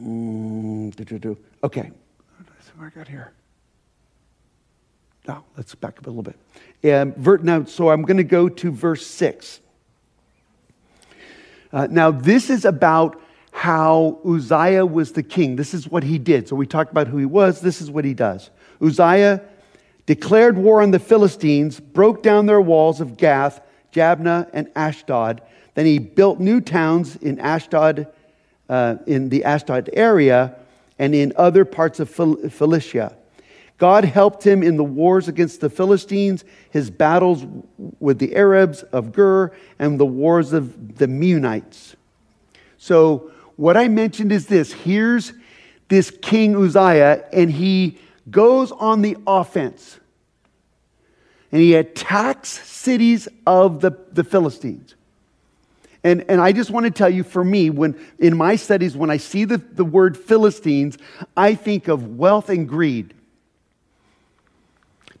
[0.00, 1.90] Mm, okay.
[2.76, 3.32] What I got here?
[5.28, 6.94] Now, let's back up a little bit.
[6.94, 9.60] Um, now, so I'm going to go to verse 6.
[11.72, 13.20] Uh, now, this is about
[13.52, 15.56] how Uzziah was the king.
[15.56, 16.48] This is what he did.
[16.48, 17.60] So we talked about who he was.
[17.60, 18.50] This is what he does.
[18.80, 19.42] Uzziah
[20.06, 23.60] declared war on the Philistines, broke down their walls of Gath,
[23.92, 25.42] Jabneh, and Ashdod.
[25.74, 28.08] Then he built new towns in Ashdod,
[28.68, 30.56] uh, in the Ashdod area,
[30.98, 33.16] and in other parts of Phil- Philistia.
[33.80, 37.46] God helped him in the wars against the Philistines, his battles
[37.98, 41.94] with the Arabs of Gur, and the wars of the Meunites.
[42.76, 45.32] So, what I mentioned is this here's
[45.88, 47.98] this King Uzziah, and he
[48.30, 49.98] goes on the offense.
[51.50, 54.94] And he attacks cities of the, the Philistines.
[56.04, 59.08] And, and I just want to tell you, for me, when in my studies, when
[59.08, 60.98] I see the, the word Philistines,
[61.34, 63.14] I think of wealth and greed.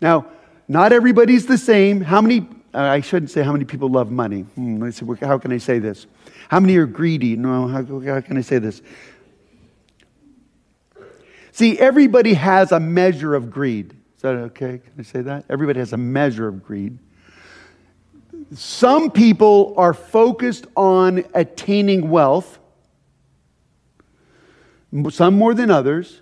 [0.00, 0.26] Now,
[0.68, 2.00] not everybody's the same.
[2.00, 4.42] How many, uh, I shouldn't say how many people love money.
[4.42, 4.88] Hmm,
[5.20, 6.06] how can I say this?
[6.48, 7.36] How many are greedy?
[7.36, 8.82] No, how, how can I say this?
[11.52, 13.94] See, everybody has a measure of greed.
[14.16, 14.78] Is that okay?
[14.78, 15.44] Can I say that?
[15.50, 16.98] Everybody has a measure of greed.
[18.54, 22.58] Some people are focused on attaining wealth,
[25.10, 26.20] some more than others.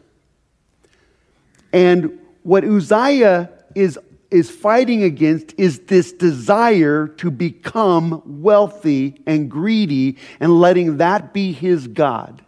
[1.73, 3.99] And what Uzziah is,
[4.31, 11.53] is fighting against is this desire to become wealthy and greedy and letting that be
[11.53, 12.45] his God.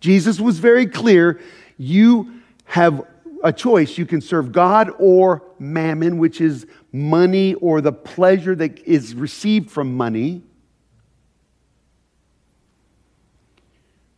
[0.00, 1.40] Jesus was very clear
[1.76, 3.06] you have
[3.44, 3.98] a choice.
[3.98, 9.70] You can serve God or mammon, which is money or the pleasure that is received
[9.70, 10.42] from money.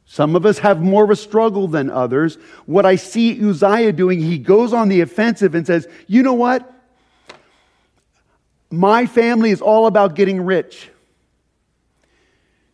[0.06, 2.36] Some of us have more of a struggle than others.
[2.66, 6.70] What I see Uzziah doing, he goes on the offensive and says, You know what?
[8.70, 10.90] My family is all about getting rich.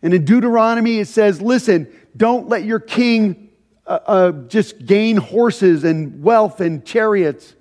[0.02, 3.50] And in Deuteronomy, it says, Listen, don't let your king
[3.86, 7.54] uh, uh, just gain horses and wealth and chariots.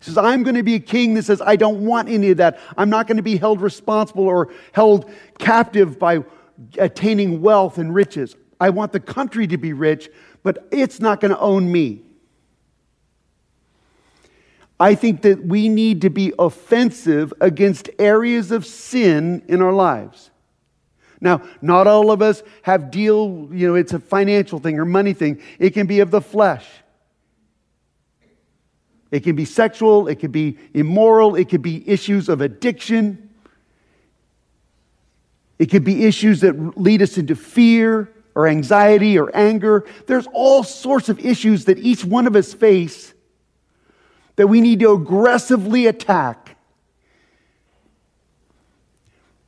[0.00, 2.36] He says, I'm going to be a king that says, I don't want any of
[2.38, 2.58] that.
[2.76, 6.24] I'm not going to be held responsible or held captive by
[6.78, 8.36] attaining wealth and riches.
[8.60, 10.10] I want the country to be rich,
[10.42, 12.02] but it's not going to own me.
[14.80, 20.30] I think that we need to be offensive against areas of sin in our lives.
[21.20, 25.12] Now, not all of us have deal, you know, it's a financial thing or money
[25.12, 25.42] thing.
[25.58, 26.64] It can be of the flesh.
[29.10, 33.30] It can be sexual, it can be immoral, it could be issues of addiction.
[35.58, 39.84] It could be issues that lead us into fear or anxiety or anger.
[40.06, 43.12] There's all sorts of issues that each one of us face
[44.36, 46.56] that we need to aggressively attack.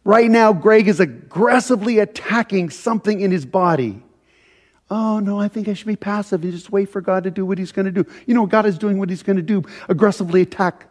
[0.03, 4.03] Right now, Greg is aggressively attacking something in his body.
[4.91, 7.47] Oh, no, I think I should be passive and just wait for God to do
[7.47, 8.05] what he's going to do.
[8.27, 9.63] You know, God is doing what he's going to do.
[9.89, 10.87] Aggressively attack,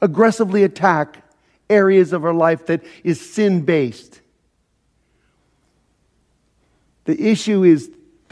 [0.00, 1.22] aggressively attack
[1.68, 4.19] areas of our life that is sin based.
[7.10, 7.90] The issue is,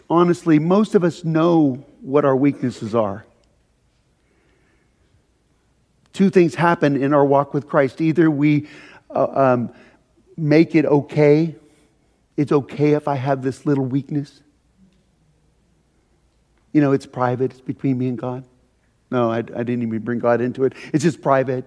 [0.09, 3.27] honestly, most of us know what our weaknesses are.
[6.13, 8.01] Two things happen in our walk with Christ.
[8.01, 8.69] Either we
[9.11, 9.73] uh, um,
[10.37, 11.57] make it okay,
[12.37, 14.43] it's okay if I have this little weakness.
[16.73, 18.45] You know, it's private, it's between me and God.
[19.11, 20.75] No, I, I didn't even bring God into it.
[20.93, 21.65] It's just private.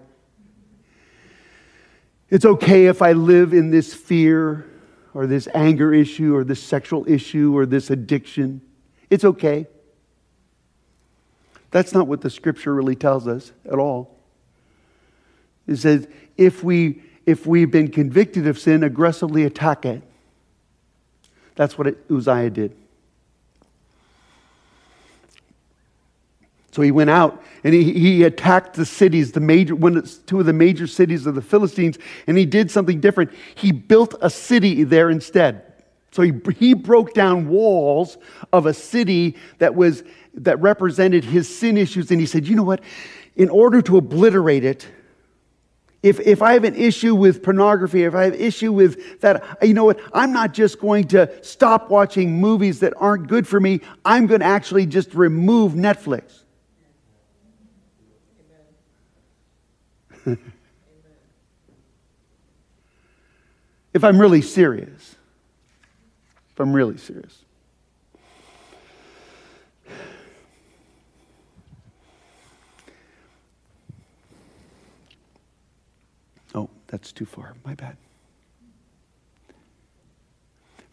[2.30, 4.66] It's okay if I live in this fear
[5.14, 8.62] or this anger issue or this sexual issue or this addiction.
[9.10, 9.68] It's okay.
[11.72, 14.18] That's not what the scripture really tells us at all.
[15.68, 20.02] It says if we if we've been convicted of sin, aggressively attack it.
[21.56, 22.76] That's what Uzziah did.
[26.72, 30.46] So he went out and he, he attacked the cities, the major, one, two of
[30.46, 33.32] the major cities of the Philistines, and he did something different.
[33.56, 35.64] He built a city there instead.
[36.12, 38.18] So he, he broke down walls
[38.52, 40.04] of a city that was
[40.34, 42.82] that represented his sin issues, and he said, you know what?
[43.36, 44.88] In order to obliterate it,
[46.04, 49.74] if, if I have an issue with pornography, if I have issue with that, you
[49.74, 50.00] know what?
[50.14, 53.82] I'm not just going to stop watching movies that aren't good for me.
[54.04, 56.41] I'm going to actually just remove Netflix.
[63.94, 65.16] if I'm really serious.
[66.52, 67.46] If I'm really serious.
[76.54, 77.56] Oh, that's too far.
[77.66, 77.98] My bad.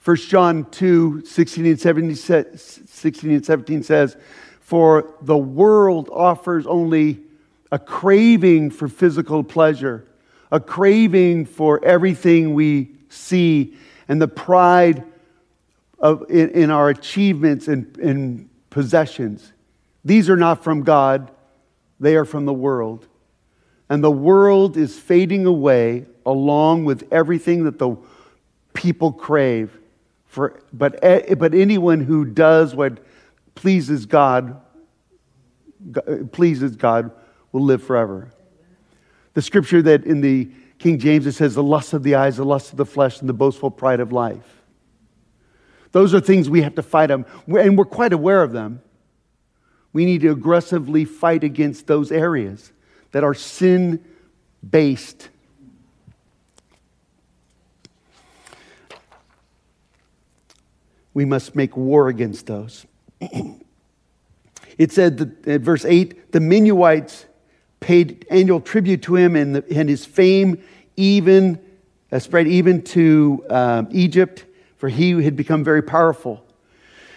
[0.05, 4.17] 1 John 2 16 and 17, 16 and 17 says,
[4.61, 7.21] For the world offers only
[7.71, 10.07] a craving for physical pleasure,
[10.51, 13.77] a craving for everything we see,
[14.09, 15.05] and the pride
[15.99, 19.53] of, in, in our achievements and, and possessions.
[20.05, 21.31] These are not from God,
[22.01, 23.07] they are from the world.
[23.91, 27.97] And the world is fading away along with everything that the
[28.75, 29.77] people crave.
[30.27, 31.01] For, but,
[31.39, 32.99] but anyone who does what
[33.55, 34.61] pleases God,
[36.33, 37.11] pleases God
[37.53, 38.31] will live forever.
[39.35, 42.45] The scripture that in the King James it says, the lust of the eyes, the
[42.45, 44.63] lust of the flesh, and the boastful pride of life.
[45.93, 48.83] Those are things we have to fight them, and we're quite aware of them.
[49.93, 52.73] We need to aggressively fight against those areas
[53.13, 54.05] that are sin
[54.69, 55.31] based.
[61.15, 62.87] We must make war against those.
[64.79, 67.25] it said that in verse 8 the Meunites
[67.81, 70.63] paid annual tribute to him, and, the, and his fame
[70.97, 71.61] even
[72.11, 74.45] uh, spread even to um, Egypt,
[74.77, 76.45] for he had become very powerful.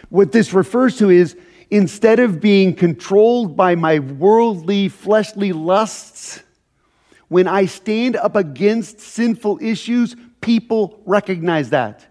[0.09, 1.37] What this refers to is
[1.69, 6.43] instead of being controlled by my worldly, fleshly lusts,
[7.29, 12.10] when I stand up against sinful issues, people recognize that.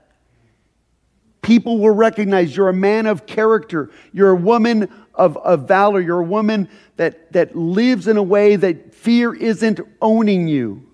[1.51, 3.91] People will recognize you're a man of character.
[4.13, 6.01] You're a woman of, of valor.
[6.01, 10.87] You're a woman that, that lives in a way that fear isn't owning you.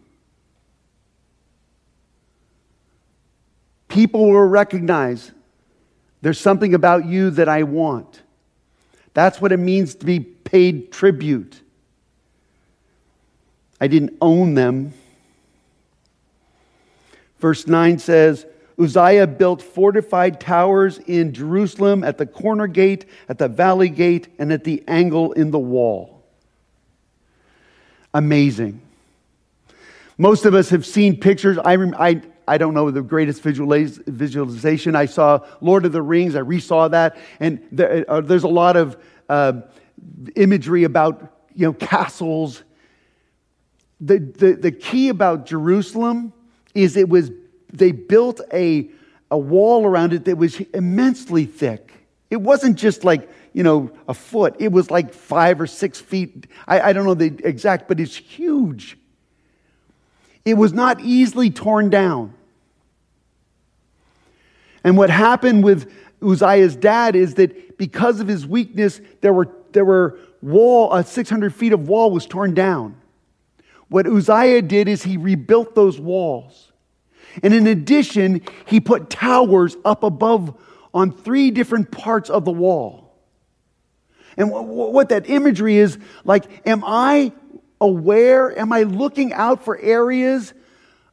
[3.88, 5.30] People will recognize
[6.22, 8.22] there's something about you that I want.
[9.12, 11.60] That's what it means to be paid tribute.
[13.78, 14.94] I didn't own them.
[17.40, 18.46] Verse 9 says,
[18.78, 24.52] Uzziah built fortified towers in Jerusalem at the corner gate, at the valley gate, and
[24.52, 26.24] at the angle in the wall.
[28.12, 28.80] Amazing.
[30.18, 31.58] Most of us have seen pictures.
[31.58, 34.96] I, I, I don't know the greatest visualization.
[34.96, 36.36] I saw Lord of the Rings.
[36.36, 38.96] I resaw that, and there, uh, there's a lot of
[39.28, 39.60] uh,
[40.34, 42.62] imagery about you know castles.
[44.00, 46.32] The, the, the key about Jerusalem
[46.74, 47.30] is it was
[47.72, 48.90] they built a,
[49.30, 51.92] a wall around it that was immensely thick.
[52.30, 54.56] It wasn't just like, you know, a foot.
[54.58, 56.46] It was like five or six feet.
[56.66, 58.98] I, I don't know the exact, but it's huge.
[60.44, 62.34] It was not easily torn down.
[64.84, 69.84] And what happened with Uzziah's dad is that because of his weakness, there were, there
[69.84, 72.96] were wall, a 600 feet of wall was torn down.
[73.88, 76.72] What Uzziah did is he rebuilt those walls.
[77.42, 80.56] And in addition, he put towers up above
[80.94, 83.14] on three different parts of the wall.
[84.36, 87.32] And what that imagery is like, am I
[87.80, 88.58] aware?
[88.58, 90.52] Am I looking out for areas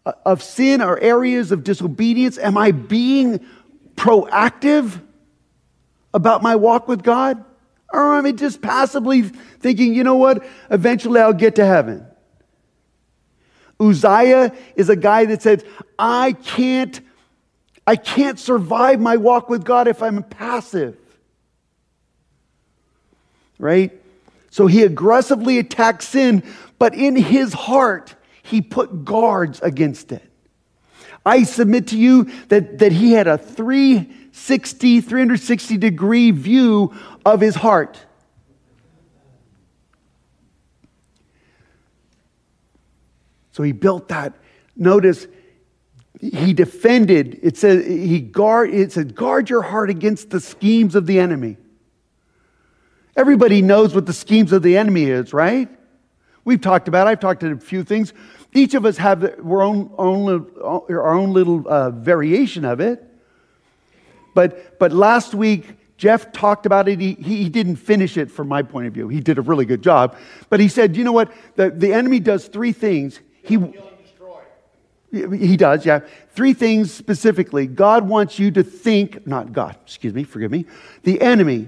[0.05, 2.37] uh, of sin or areas of disobedience?
[2.37, 3.45] Am I being
[3.95, 5.01] proactive
[6.13, 7.43] about my walk with God?
[7.91, 12.05] Or am I just passively thinking, you know what, eventually I'll get to heaven?
[13.89, 15.63] Uzziah is a guy that said,
[15.97, 16.99] I can't,
[17.85, 20.97] I can't survive my walk with God if I'm passive.
[23.59, 23.91] Right?
[24.49, 26.43] So he aggressively attacks sin,
[26.77, 30.21] but in his heart, he put guards against it.
[31.25, 36.93] I submit to you that, that he had a 360, 360 degree view
[37.25, 37.99] of his heart.
[43.53, 44.33] So he built that.
[44.75, 45.27] Notice
[46.19, 51.05] he defended, it says he guard it said, guard your heart against the schemes of
[51.05, 51.57] the enemy.
[53.15, 55.69] Everybody knows what the schemes of the enemy is, right?
[56.45, 58.11] We've talked about, I've talked about a few things.
[58.53, 63.03] Each of us have our own, own, our own little uh, variation of it.
[64.33, 66.99] But, but last week, Jeff talked about it.
[66.99, 69.07] He, he didn't finish it from my point of view.
[69.09, 70.17] He did a really good job.
[70.49, 71.31] But he said, you know what?
[71.55, 73.19] The, the enemy does three things.
[73.43, 73.57] He,
[75.11, 75.99] he does, yeah.
[76.31, 77.67] Three things specifically.
[77.67, 80.65] God wants you to think, not God, excuse me, forgive me.
[81.03, 81.67] The enemy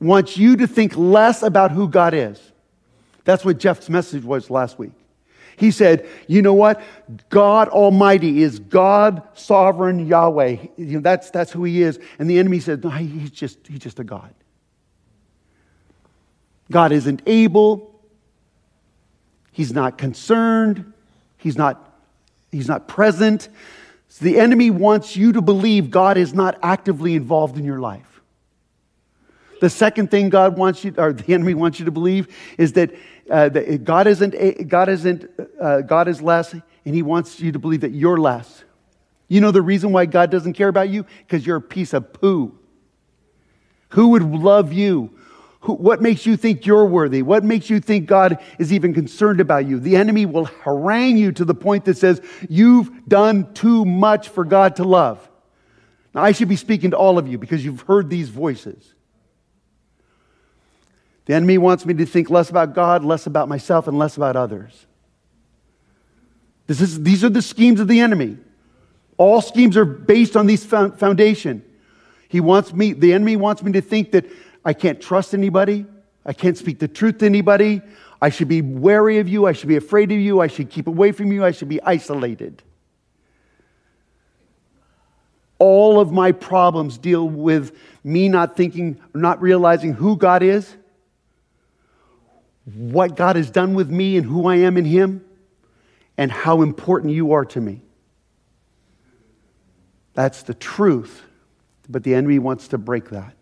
[0.00, 2.40] wants you to think less about who God is.
[3.24, 4.92] That's what Jeff's message was last week.
[5.56, 6.82] He said, you know what?
[7.28, 10.56] God Almighty is God, sovereign Yahweh.
[10.76, 11.98] You know, that's, that's who he is.
[12.18, 14.32] And the enemy said, no, he's just, he's just a God.
[16.70, 18.00] God isn't able.
[19.50, 20.92] He's not concerned.
[21.46, 21.96] He's not,
[22.50, 23.48] he's not present.
[24.08, 28.20] So the enemy wants you to believe God is not actively involved in your life.
[29.60, 32.26] The second thing God wants you, or the enemy wants you to believe,
[32.58, 32.92] is that,
[33.30, 35.30] uh, that God isn't, God isn't,
[35.60, 38.64] uh, God is less, and He wants you to believe that you're less.
[39.28, 41.06] You know the reason why God doesn't care about you?
[41.18, 42.58] Because you're a piece of poo.
[43.90, 45.16] Who would love you?
[45.66, 47.22] Who, what makes you think you're worthy?
[47.22, 49.80] What makes you think God is even concerned about you?
[49.80, 54.44] The enemy will harangue you to the point that says, You've done too much for
[54.44, 55.28] God to love.
[56.14, 58.94] Now, I should be speaking to all of you because you've heard these voices.
[61.24, 64.36] The enemy wants me to think less about God, less about myself, and less about
[64.36, 64.86] others.
[66.68, 68.36] Is, these are the schemes of the enemy.
[69.16, 71.64] All schemes are based on this foundation.
[72.28, 74.26] He wants me, the enemy wants me to think that
[74.66, 75.86] I can't trust anybody.
[76.26, 77.82] I can't speak the truth to anybody.
[78.20, 79.46] I should be wary of you.
[79.46, 80.40] I should be afraid of you.
[80.40, 81.44] I should keep away from you.
[81.44, 82.64] I should be isolated.
[85.60, 90.74] All of my problems deal with me not thinking, not realizing who God is,
[92.64, 95.24] what God has done with me and who I am in Him,
[96.18, 97.82] and how important you are to me.
[100.14, 101.22] That's the truth.
[101.88, 103.35] But the enemy wants to break that.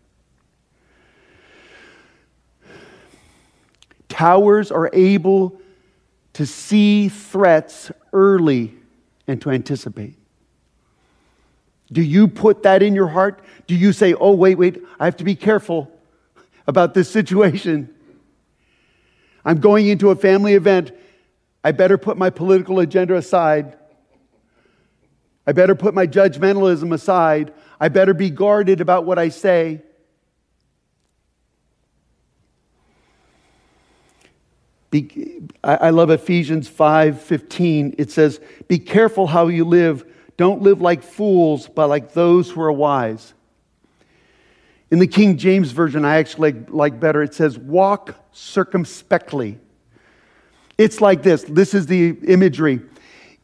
[4.15, 5.59] Towers are able
[6.31, 8.73] to see threats early
[9.27, 10.15] and to anticipate.
[11.91, 13.43] Do you put that in your heart?
[13.67, 15.91] Do you say, oh, wait, wait, I have to be careful
[16.65, 17.93] about this situation?
[19.43, 20.93] I'm going into a family event.
[21.61, 23.75] I better put my political agenda aside.
[25.45, 27.53] I better put my judgmentalism aside.
[27.81, 29.81] I better be guarded about what I say.
[35.63, 37.95] I love Ephesians 5:15.
[37.97, 40.05] It says, "Be careful how you live.
[40.37, 43.33] Don't live like fools, but like those who are wise."
[44.91, 47.21] In the King James version, I actually like, better.
[47.21, 49.59] It says, "Walk circumspectly."
[50.77, 51.43] It's like this.
[51.43, 52.81] This is the imagery.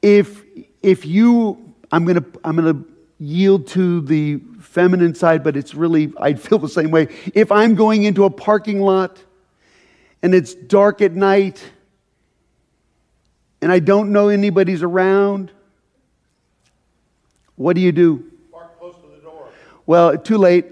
[0.01, 0.43] If
[0.81, 2.85] if you I'm going to I'm going to
[3.19, 7.07] yield to the feminine side, but it's really, I'd feel the same way.
[7.33, 9.23] If I'm going into a parking lot
[10.23, 11.63] and it's dark at night
[13.61, 15.51] and I don't know anybody's around,
[17.55, 18.25] what do you do?
[18.51, 19.49] Park close to the door.
[19.85, 20.65] Well, too late.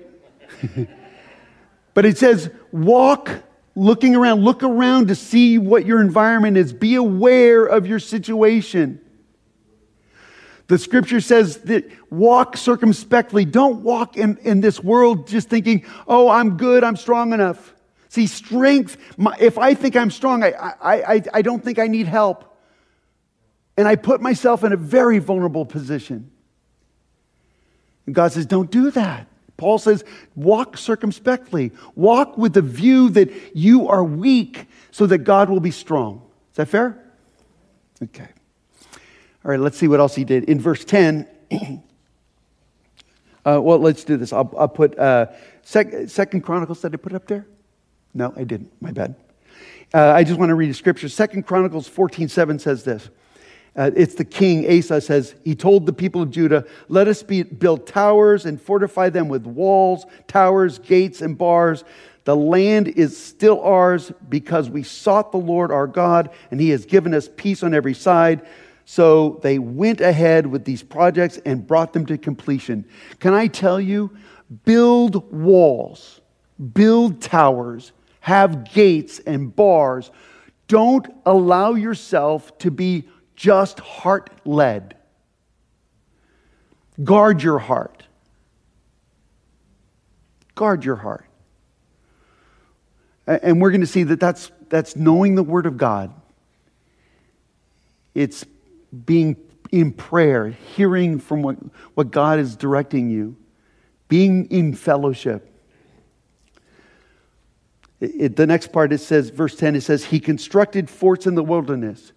[1.93, 3.29] but it says, walk
[3.75, 8.99] looking around, look around to see what your environment is, be aware of your situation.
[10.65, 13.45] The scripture says that walk circumspectly.
[13.45, 17.73] Don't walk in, in this world just thinking, oh, I'm good, I'm strong enough.
[18.10, 21.88] See, strength, my, if I think I'm strong, I, I, I, I don't think I
[21.88, 22.45] need help.
[23.78, 26.32] And I put myself in a very vulnerable position.
[28.07, 29.28] And God says, don't do that.
[29.57, 30.03] Paul says,
[30.36, 31.72] walk circumspectly.
[31.95, 36.24] Walk with the view that you are weak so that God will be strong.
[36.51, 36.97] Is that fair?
[38.01, 38.28] Okay.
[39.45, 40.45] All right, let's see what else he did.
[40.45, 41.28] In verse 10,
[43.45, 44.34] uh, well, let's do this.
[44.34, 45.28] I'll, I'll put uh,
[45.62, 46.82] sec- Second Chronicles.
[46.82, 47.45] Did I put up there?
[48.14, 48.72] No, I didn't.
[48.82, 49.16] My bad.
[49.93, 51.10] Uh, I just want to read a scripture.
[51.10, 53.10] Second Chronicles 14 7 says this.
[53.76, 57.43] Uh, it's the king, Asa says, he told the people of Judah, Let us be,
[57.43, 61.84] build towers and fortify them with walls, towers, gates, and bars.
[62.26, 66.86] The land is still ours because we sought the Lord our God, and he has
[66.86, 68.45] given us peace on every side.
[68.86, 72.86] So they went ahead with these projects and brought them to completion.
[73.20, 74.12] Can I tell you?
[74.66, 76.22] Build walls,
[76.74, 80.11] build towers, have gates and bars.
[80.67, 84.95] Don't allow yourself to be just heart led.
[87.03, 88.03] Guard your heart.
[90.55, 91.26] Guard your heart.
[93.26, 96.13] And we're going to see that that's, that's knowing the Word of God.
[98.15, 98.43] It's
[99.05, 99.38] being
[99.72, 101.57] in prayer, hearing from what,
[101.93, 103.38] what God is directing you,
[104.07, 105.48] being in fellowship.
[107.99, 111.43] It, the next part, it says, verse 10, it says, He constructed forts in the
[111.43, 112.13] wilderness.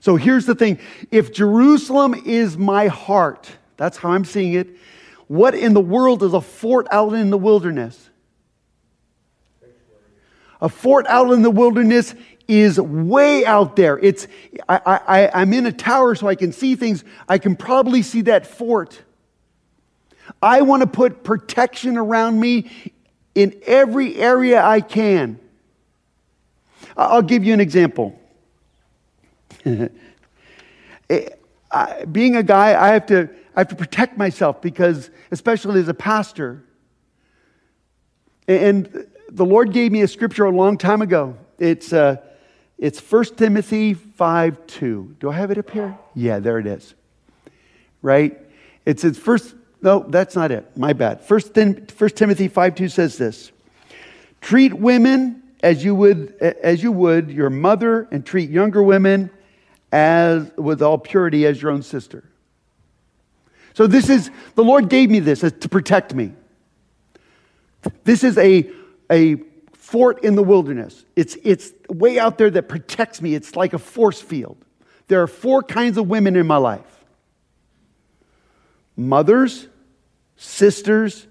[0.00, 0.78] So here's the thing
[1.10, 4.68] if Jerusalem is my heart, that's how I'm seeing it,
[5.26, 8.10] what in the world is a fort out in the wilderness?
[10.60, 12.14] A fort out in the wilderness
[12.48, 13.98] is way out there.
[13.98, 14.28] It's,
[14.68, 17.04] I, I, I'm in a tower so I can see things.
[17.28, 19.02] I can probably see that fort.
[20.40, 22.70] I want to put protection around me
[23.36, 25.38] in every area I can.
[26.96, 28.18] I'll give you an example.
[31.08, 31.28] Eh,
[32.10, 35.94] being a guy, I have, to, I have to protect myself because, especially as a
[35.94, 36.64] pastor,
[38.48, 41.36] and the Lord gave me a scripture a long time ago.
[41.60, 42.16] It's uh,
[42.78, 45.16] it's 1 Timothy 5 2.
[45.20, 45.96] Do I have it up here?
[46.14, 46.94] Yeah, there it is.
[48.02, 48.36] Right?
[48.84, 50.76] It says first, no, that's not it.
[50.76, 51.22] My bad.
[51.22, 51.54] First,
[51.92, 53.52] first Timothy 5 2 says this
[54.40, 59.30] treat women as you would as you would your mother, and treat younger women
[59.92, 62.24] as with all purity as your own sister.
[63.74, 66.32] So this is the Lord gave me this to protect me.
[68.04, 68.70] This is a,
[69.10, 69.36] a
[69.74, 71.04] fort in the wilderness.
[71.14, 73.34] It's, it's way out there that protects me.
[73.34, 74.56] It's like a force field.
[75.08, 76.95] There are four kinds of women in my life
[78.96, 79.68] mothers,
[80.36, 81.26] sisters,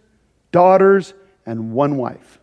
[0.52, 1.14] daughters,
[1.46, 2.40] and one wife.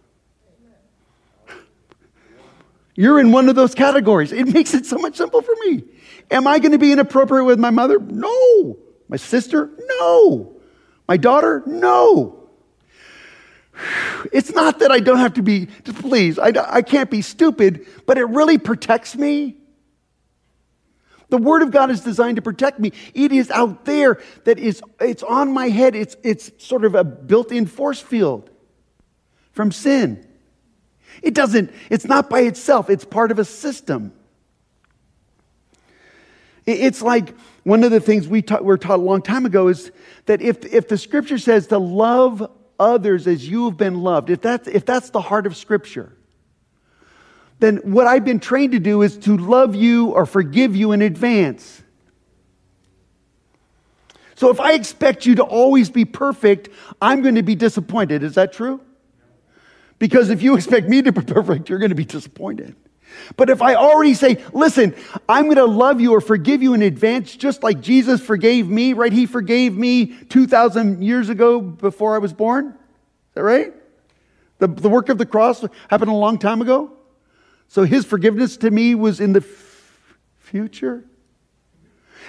[2.95, 4.33] You're in one of those categories.
[4.33, 5.85] It makes it so much simple for me.
[6.31, 7.99] Am I going to be inappropriate with my mother?
[7.99, 8.79] No.
[9.09, 9.71] My sister?
[9.99, 10.57] No.
[11.09, 11.63] My daughter?
[11.67, 12.39] No.
[14.33, 18.19] It's not that I don't have to be, please, I, I can't be stupid, but
[18.19, 19.57] it really protects me.
[21.33, 22.93] The Word of God is designed to protect me.
[23.15, 25.97] It is out there that is, it's on my head.
[25.97, 28.51] It's, it's sort of a built in force field
[29.53, 30.29] from sin.
[31.23, 34.13] It doesn't, it's not by itself, it's part of a system.
[36.67, 39.91] It's like one of the things we were taught a long time ago is
[40.27, 42.47] that if, if the scripture says to love
[42.79, 46.15] others as you have been loved, if that's, if that's the heart of Scripture,
[47.63, 51.01] then what I've been trained to do is to love you or forgive you in
[51.01, 51.83] advance.
[54.35, 58.25] So if I expect you to always be perfect, I'm going to be disappointed.
[58.25, 58.81] Is that true?
[60.01, 62.75] Because if you expect me to be perfect, you're going to be disappointed.
[63.37, 64.97] But if I already say, listen,
[65.29, 68.95] I'm going to love you or forgive you in advance, just like Jesus forgave me,
[68.95, 69.13] right?
[69.13, 72.67] He forgave me 2,000 years ago before I was born.
[72.67, 73.73] Is that right?
[74.59, 76.97] The, the work of the cross happened a long time ago.
[77.73, 79.97] So his forgiveness to me was in the f-
[80.41, 81.07] future.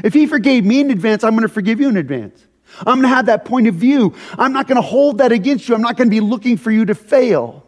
[0.01, 2.47] If he forgave me in advance, I'm going to forgive you in advance.
[2.79, 4.15] I'm going to have that point of view.
[4.39, 5.75] I'm not going to hold that against you.
[5.75, 7.67] I'm not going to be looking for you to fail.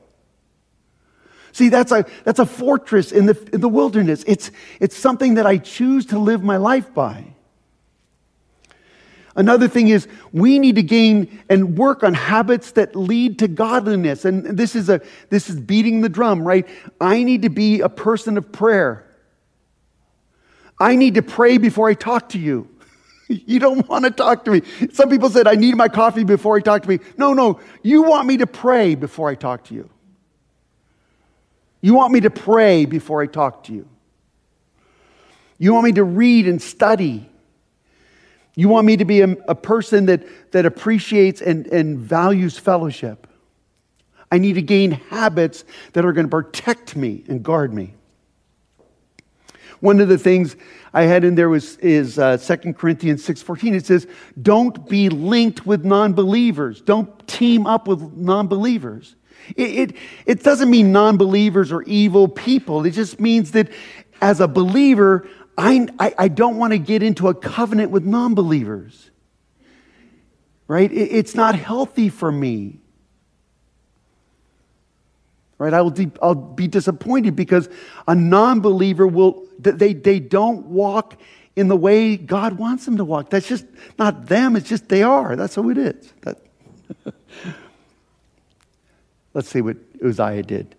[1.52, 4.24] See, that's a, that's a fortress in the, in the wilderness.
[4.26, 7.35] It's, it's something that I choose to live my life by.
[9.36, 14.24] Another thing is we need to gain and work on habits that lead to godliness.
[14.24, 16.68] And this is a this is beating the drum, right?
[17.02, 19.06] I need to be a person of prayer.
[20.80, 22.70] I need to pray before I talk to you.
[23.28, 24.62] You don't want to talk to me.
[24.94, 27.00] Some people said, I need my coffee before I talk to me.
[27.18, 29.90] No, no, you want me to pray before I talk to you.
[31.82, 33.90] You want me to pray before I talk to you.
[35.58, 37.28] You want me to read and study.
[38.56, 43.28] You want me to be a, a person that, that appreciates and, and values fellowship.
[44.32, 47.94] I need to gain habits that are going to protect me and guard me.
[49.82, 50.56] One of the things
[50.94, 53.76] I had in there was is uh, 2 Corinthians 6:14.
[53.76, 54.08] It says,
[54.42, 56.82] "Don't be linked with non-believers.
[56.82, 59.16] Don't team up with non-believers."
[59.56, 59.96] It, it,
[60.26, 62.86] it doesn't mean non believers or evil people.
[62.86, 63.70] It just means that
[64.22, 65.28] as a believer,
[65.58, 69.10] I, I, I don't want to get into a covenant with non believers.
[70.68, 70.92] Right?
[70.92, 72.80] It, it's not healthy for me.
[75.58, 75.74] Right?
[75.74, 77.70] I will de- I'll be disappointed because
[78.08, 81.16] a non believer will, they, they don't walk
[81.56, 83.30] in the way God wants them to walk.
[83.30, 83.66] That's just
[83.98, 85.36] not them, it's just they are.
[85.36, 86.14] That's who it is.
[86.24, 86.38] That,
[89.34, 90.76] Let's see what Uzziah did.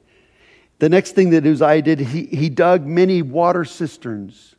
[0.78, 4.55] The next thing that Uzziah did, he, he dug many water cisterns.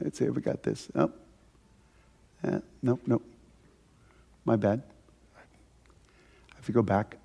[0.00, 0.88] Let's see if we got this.
[0.94, 1.12] Oh.
[2.42, 3.22] Uh, nope, nope.
[4.44, 4.82] My bad.
[5.36, 7.16] I have to go back.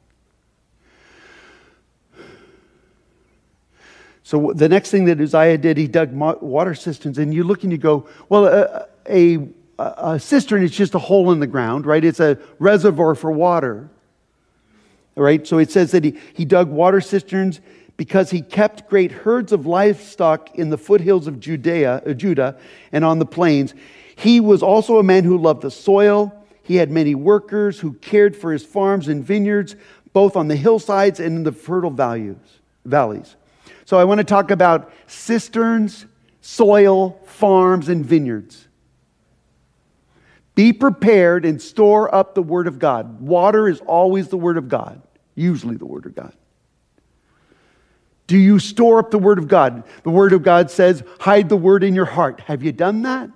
[4.23, 7.71] So the next thing that Uzziah did, he dug water cisterns, and you look and
[7.71, 9.47] you go, well, a, a,
[9.78, 12.03] a cistern is just a hole in the ground, right?
[12.03, 13.89] It's a reservoir for water.
[15.17, 17.61] Right, So it says that he, he dug water cisterns
[17.97, 22.57] because he kept great herds of livestock in the foothills of Judea, uh, Judah
[22.91, 23.73] and on the plains.
[24.15, 26.33] He was also a man who loved the soil.
[26.63, 29.75] He had many workers who cared for his farms and vineyards,
[30.13, 33.35] both on the hillsides and in the fertile valleys.
[33.85, 36.05] So I want to talk about cisterns,
[36.41, 38.67] soil, farms, and vineyards.
[40.55, 43.19] Be prepared and store up the Word of God.
[43.21, 45.01] Water is always the Word of God,
[45.35, 46.33] usually the Word of God.
[48.28, 49.84] Do you store up the Word of God?
[50.03, 52.41] The Word of God says, hide the Word in your heart.
[52.41, 53.30] Have you done that?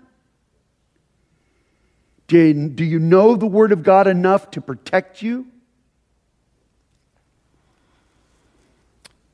[2.28, 5.48] Do you know the Word of God enough to protect you?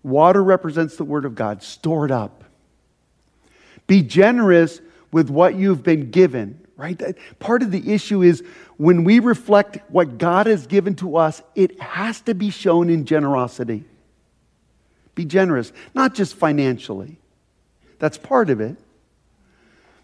[0.04, 1.64] Water represents the Word of God.
[1.64, 2.44] Store it up.
[3.88, 4.82] Be generous
[5.12, 7.18] with what you've been given right?
[7.40, 8.44] Part of the issue is
[8.78, 13.06] when we reflect what God has given to us, it has to be shown in
[13.06, 13.86] generosity.
[15.16, 17.18] Be generous, not just financially.
[18.00, 18.78] That's part of it.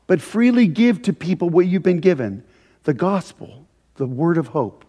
[0.07, 2.43] But freely give to people what you've been given
[2.83, 4.85] the gospel, the word of hope.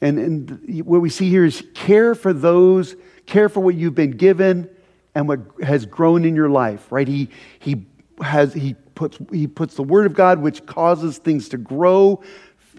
[0.00, 2.96] And, and what we see here is care for those,
[3.26, 4.70] care for what you've been given
[5.14, 7.06] and what has grown in your life, right?
[7.06, 7.28] He,
[7.58, 7.84] he,
[8.22, 12.22] has, he, puts, he puts the word of God, which causes things to grow.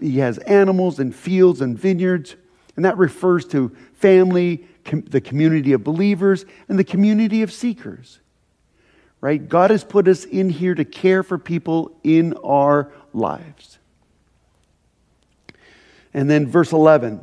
[0.00, 2.36] He has animals and fields and vineyards.
[2.76, 8.18] And that refers to family, com- the community of believers, and the community of seekers.
[9.20, 9.46] Right?
[9.46, 13.78] God has put us in here to care for people in our lives.
[16.12, 17.20] And then verse 11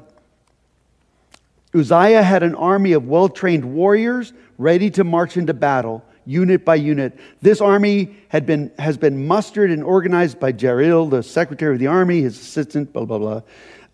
[1.75, 6.75] Uzziah had an army of well trained warriors ready to march into battle, unit by
[6.75, 7.17] unit.
[7.41, 11.87] This army had been, has been mustered and organized by Jeiel, the secretary of the
[11.87, 13.41] army, his assistant, blah, blah, blah.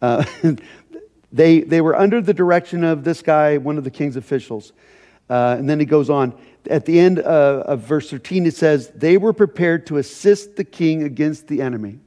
[0.02, 0.24] Uh,
[1.34, 4.72] they, they were under the direction of this guy, one of the king's officials.
[5.30, 6.40] Uh, and then he goes on.
[6.70, 10.64] At the end uh, of verse 13, it says, They were prepared to assist the
[10.64, 12.00] king against the enemy.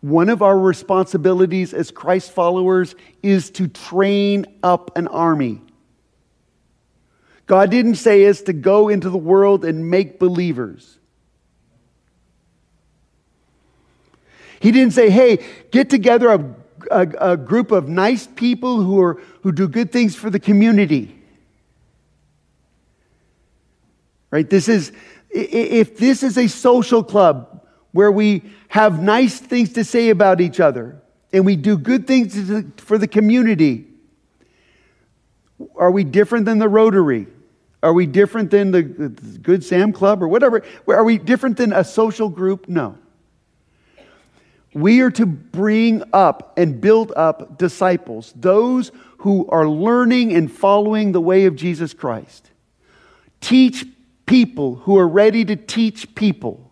[0.00, 5.60] One of our responsibilities as Christ followers is to train up an army.
[7.46, 10.98] God didn't say us to go into the world and make believers.
[14.60, 16.54] He didn't say, hey, get together a,
[16.90, 21.16] a, a, group of nice people who, are, who do good things for the community.
[24.30, 24.48] Right?
[24.48, 24.92] This is,
[25.30, 27.60] if this is a social club,
[27.92, 31.00] where we have nice things to say about each other
[31.32, 32.34] and we do good things
[32.76, 33.86] for the community.
[35.76, 37.26] Are we different than the Rotary?
[37.82, 40.62] Are we different than the Good Sam Club or whatever?
[40.86, 42.68] Are we different than a social group?
[42.68, 42.98] No.
[44.72, 51.12] We are to bring up and build up disciples, those who are learning and following
[51.12, 52.50] the way of Jesus Christ.
[53.40, 53.84] Teach
[54.26, 56.70] people who are ready to teach people.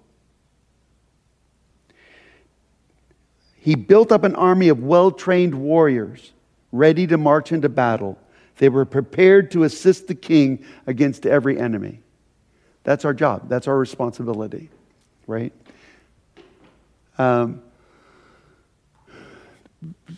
[3.57, 6.33] He built up an army of well trained warriors
[6.71, 8.19] ready to march into battle.
[8.59, 12.01] They were prepared to assist the king against every enemy.
[12.85, 14.71] That's our job, that's our responsibility,
[15.27, 15.53] right?
[17.19, 17.61] Um,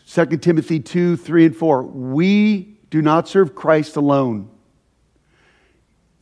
[0.06, 1.82] 2 Timothy 2 3 and 4.
[1.82, 4.48] We do not serve Christ alone.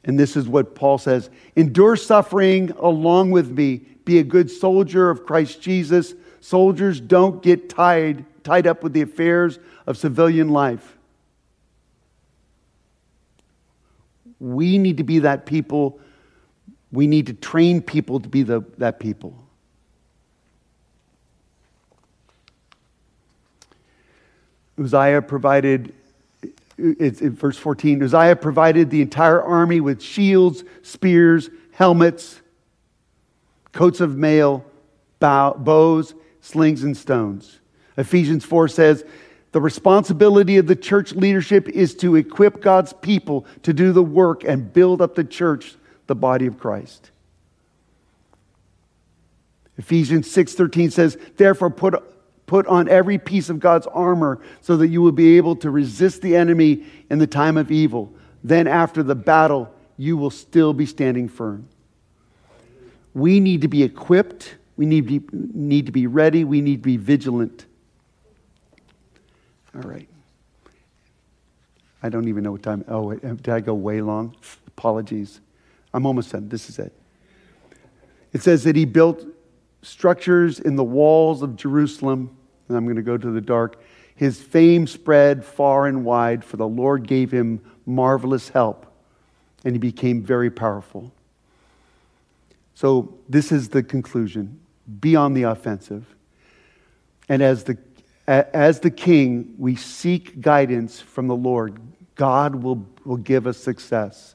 [0.05, 5.11] And this is what Paul says Endure suffering along with me, be a good soldier
[5.11, 10.97] of Christ Jesus Soldiers don't get tied, tied up with the affairs of civilian life.
[14.39, 16.01] We need to be that people.
[16.93, 19.48] We need to train people to be the, that people.
[24.79, 25.95] Uzziah provided,
[26.77, 32.41] it's in verse 14, Uzziah provided the entire army with shields, spears, helmets,
[33.73, 34.65] coats of mail,
[35.19, 37.61] bow, bows, slings and stones.
[37.97, 39.05] Ephesians 4 says,
[39.53, 44.45] the responsibility of the church leadership is to equip God's people to do the work
[44.45, 45.75] and build up the church,
[46.07, 47.11] the body of Christ.
[49.79, 52.03] Ephesians 6:13 says, "Therefore put
[52.49, 56.23] put on every piece of God's armor so that you will be able to resist
[56.23, 58.13] the enemy in the time of evil.
[58.43, 61.69] Then after the battle, you will still be standing firm."
[63.15, 66.45] We need to be equipped we need to be, need to be ready.
[66.45, 67.67] We need to be vigilant.
[69.75, 70.09] All right.
[72.01, 72.85] I don't even know what time.
[72.87, 74.37] Oh, wait, uh, did I go way long?
[74.69, 75.41] Apologies.
[75.93, 76.49] I'm almost done.
[76.49, 76.93] This is it.
[78.33, 79.27] It says that he built
[79.83, 82.37] structures in the walls of Jerusalem.
[82.69, 83.83] And I'm going to go to the dark.
[84.15, 88.87] His fame spread far and wide, for the Lord gave him marvelous help,
[89.65, 91.13] and he became very powerful.
[92.75, 94.61] So, this is the conclusion
[95.01, 96.07] be on the offensive.
[97.29, 97.79] And as the,
[98.27, 101.79] as the king, we seek guidance from the Lord.
[102.15, 104.35] God will, will give us success.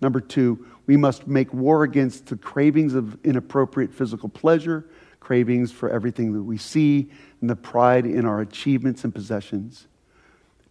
[0.00, 4.84] Number two, we must make war against the cravings of inappropriate physical pleasure,
[5.20, 7.10] cravings for everything that we see,
[7.42, 9.88] and the pride in our achievements and possessions.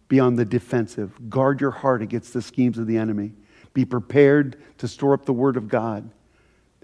[0.08, 1.30] Be on the defensive.
[1.30, 3.32] Guard your heart against the schemes of the enemy.
[3.74, 6.10] Be prepared to store up the word of God,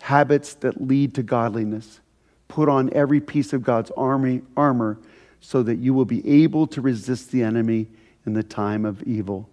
[0.03, 2.01] habits that lead to godliness.
[2.49, 4.99] Put on every piece of God's army, armor
[5.41, 7.89] so that you will be able to resist the enemy
[8.27, 9.49] in the time of evil.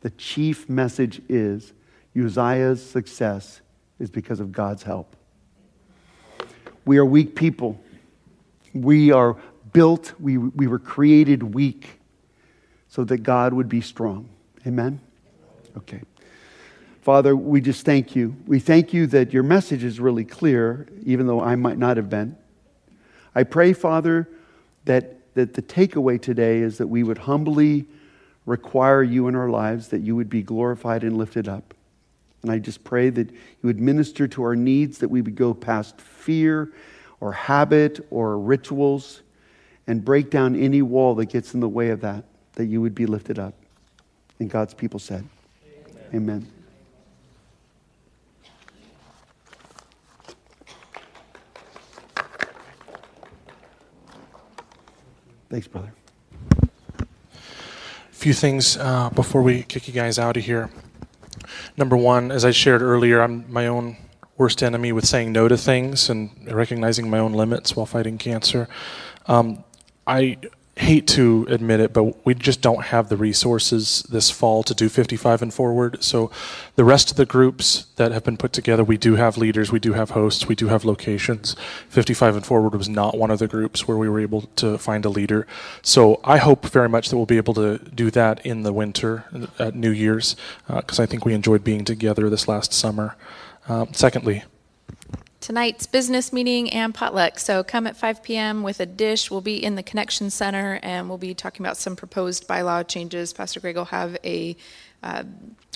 [0.00, 1.72] The chief message is
[2.16, 3.60] Uzziah's success
[3.98, 5.14] is because of God's help.
[6.86, 7.80] We are weak people.
[8.72, 9.36] We are
[9.74, 12.00] built, we, we were created weak
[12.88, 14.30] so that God would be strong.
[14.66, 15.00] Amen?
[15.76, 16.00] Okay.
[17.02, 18.34] Father, we just thank you.
[18.46, 22.08] We thank you that your message is really clear, even though I might not have
[22.08, 22.36] been.
[23.34, 24.26] I pray, Father,
[24.86, 27.84] that, that the takeaway today is that we would humbly
[28.46, 31.74] require you in our lives, that you would be glorified and lifted up.
[32.42, 35.52] And I just pray that you would minister to our needs, that we would go
[35.52, 36.72] past fear
[37.20, 39.22] or habit or rituals
[39.86, 42.24] and break down any wall that gets in the way of that,
[42.54, 43.54] that you would be lifted up.
[44.38, 45.24] And God's people said,
[46.12, 46.14] Amen.
[46.14, 46.46] Amen.
[55.50, 55.92] Thanks, brother.
[57.00, 57.06] A
[58.10, 60.68] few things uh, before we kick you guys out of here.
[61.76, 63.96] Number one, as I shared earlier, I'm my own
[64.36, 68.68] worst enemy with saying no to things and recognizing my own limits while fighting cancer.
[69.26, 69.62] Um,
[70.06, 70.38] I
[70.76, 74.88] hate to admit it, but we just don't have the resources this fall to do
[74.88, 76.02] 55 and forward.
[76.02, 76.30] So,
[76.74, 79.78] the rest of the groups that have been put together, we do have leaders, we
[79.78, 81.54] do have hosts, we do have locations.
[81.90, 85.04] 55 and forward was not one of the groups where we were able to find
[85.04, 85.46] a leader.
[85.82, 89.24] So, I hope very much that we'll be able to do that in the winter
[89.58, 90.34] at New Year's,
[90.66, 93.16] because uh, I think we enjoyed being together this last summer.
[93.68, 94.42] Um, secondly,
[95.44, 97.38] tonight's business meeting and potluck.
[97.38, 98.62] So come at 5 p.m.
[98.62, 99.30] with a dish.
[99.30, 103.34] We'll be in the Connection Center and we'll be talking about some proposed bylaw changes.
[103.34, 104.56] Pastor Greg will have a
[105.02, 105.24] uh,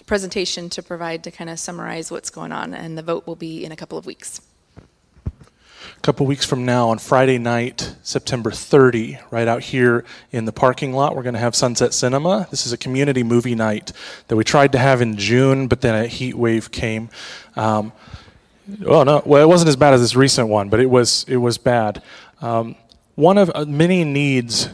[0.07, 3.63] presentation to provide to kind of summarize what's going on, and the vote will be
[3.63, 4.41] in a couple of weeks.
[4.75, 10.53] A couple weeks from now, on Friday night, September 30, right out here in the
[10.53, 12.49] parking lot, we're going to have Sunset Cinema.
[12.51, 13.93] This is a community movie night
[14.29, 17.11] that we tried to have in June, but then a heat wave came.
[17.55, 17.93] Um,
[18.85, 21.37] Oh no, well it wasn't as bad as this recent one, but it was it
[21.37, 22.03] was bad.
[22.41, 22.77] Um,
[23.15, 24.69] one of uh, many needs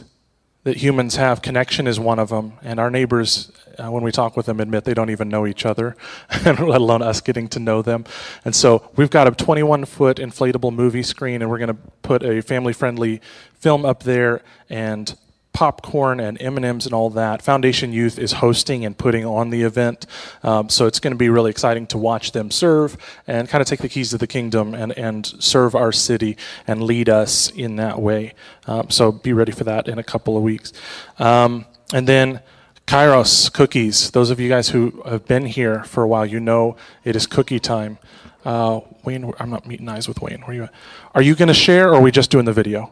[0.65, 4.35] that humans have, connection is one of them, and our neighbors, uh, when we talk
[4.35, 5.95] with them, admit they don't even know each other,
[6.45, 8.03] let alone us getting to know them.
[8.43, 12.23] And so we've got a 21 foot inflatable movie screen, and we're going to put
[12.23, 13.21] a family friendly
[13.53, 15.15] film up there and
[15.55, 17.41] popcorn and M&Ms and all that.
[17.41, 20.05] Foundation Youth is hosting and putting on the event,
[20.43, 23.67] um, so it's going to be really exciting to watch them serve and kind of
[23.67, 26.35] take the keys to the kingdom and, and serve our city
[26.67, 28.33] and lead us in that way.
[28.67, 30.73] Um, so be ready for that in a couple of weeks.
[31.19, 32.41] Um, and then
[32.85, 34.11] Kairos cookies.
[34.11, 36.75] Those of you guys who have been here for a while, you know
[37.05, 37.97] it is cookie time.
[38.43, 40.41] Uh, Wayne, I'm not meeting eyes with Wayne.
[40.41, 40.73] Where are you at?
[41.15, 42.91] Are you going to share or are we just doing the video?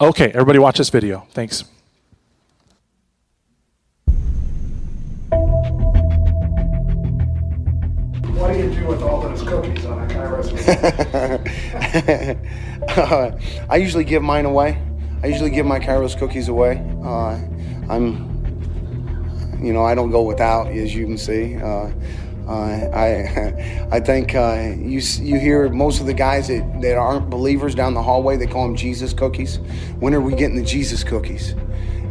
[0.00, 1.26] Okay, everybody watch this video.
[1.32, 1.64] Thanks.
[8.84, 10.52] You with all those cookies on a Kairos
[12.96, 13.36] uh,
[13.70, 14.80] I usually give mine away.
[15.22, 16.78] I usually give my Kairos cookies away.
[17.02, 17.40] Uh,
[17.92, 21.56] I'm, you know, I don't go without, as you can see.
[21.56, 21.90] Uh,
[22.46, 27.30] uh, I, I think uh, you you hear most of the guys that, that aren't
[27.30, 28.36] believers down the hallway.
[28.36, 29.56] They call them Jesus cookies.
[29.98, 31.52] When are we getting the Jesus cookies?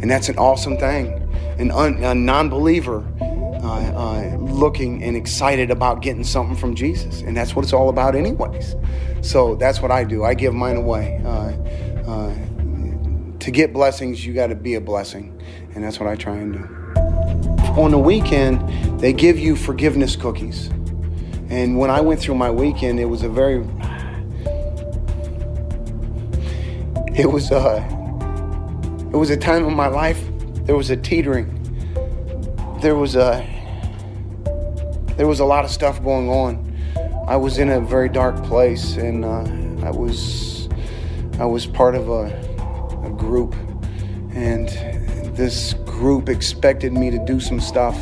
[0.01, 1.19] And that's an awesome thing.
[1.59, 3.05] An un, a non-believer
[3.64, 7.89] uh, uh, looking and excited about getting something from Jesus, and that's what it's all
[7.89, 8.76] about, anyways.
[9.22, 10.24] So that's what I do.
[10.24, 11.22] I give mine away.
[11.26, 11.53] Uh,
[12.09, 12.36] uh,
[13.39, 15.41] to get blessings, you got to be a blessing,
[15.74, 16.84] and that's what I try and do
[17.78, 20.68] on the weekend, they give you forgiveness cookies.
[21.49, 23.66] And when I went through my weekend, it was a very,
[27.16, 27.78] it was a,
[29.11, 30.24] it was a time in my life.
[30.66, 31.59] There was a teetering.
[32.84, 33.47] There was a,
[35.15, 36.77] there was a lot of stuff going on.
[37.29, 40.67] I was in a very dark place, and uh, I was,
[41.39, 42.25] I was part of a,
[43.05, 43.55] a group,
[44.34, 44.67] and
[45.34, 47.95] this group expected me to do some stuff,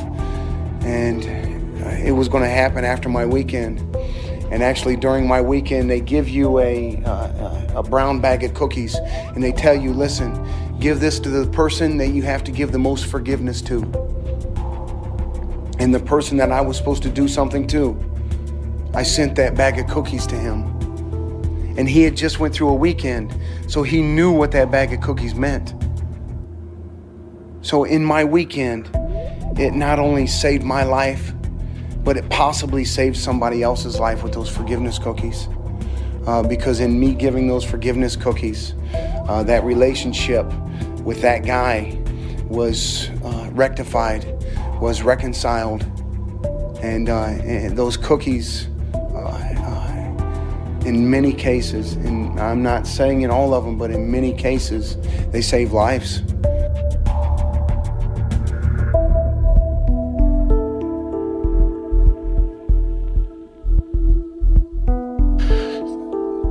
[0.83, 1.25] and
[2.03, 3.81] it was going to happen after my weekend.
[4.51, 8.95] And actually, during my weekend, they give you a, uh, a brown bag of cookies,
[8.95, 10.33] and they tell you, listen,
[10.79, 14.11] give this to the person that you have to give the most forgiveness to.
[15.81, 17.99] And the person that I was supposed to do something to,
[18.93, 20.61] I sent that bag of cookies to him.
[21.75, 23.35] And he had just went through a weekend,
[23.67, 25.73] so he knew what that bag of cookies meant.
[27.63, 28.91] So in my weekend,
[29.59, 31.33] it not only saved my life,
[32.03, 35.47] but it possibly saved somebody else's life with those forgiveness cookies.
[36.27, 38.75] Uh, because in me giving those forgiveness cookies,
[39.27, 40.45] uh, that relationship
[41.01, 41.99] with that guy
[42.49, 44.40] was uh, rectified,
[44.81, 45.83] was reconciled,
[46.81, 53.29] and, uh, and those cookies uh, uh, in many cases, and I'm not saying in
[53.29, 54.97] all of them, but in many cases,
[55.31, 56.23] they save lives.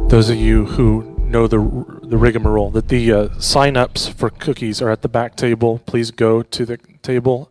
[0.09, 1.59] Those of you who know the
[2.03, 5.81] the rigmarole, that the uh, sign-ups for cookies are at the back table.
[5.87, 7.51] Please go to the table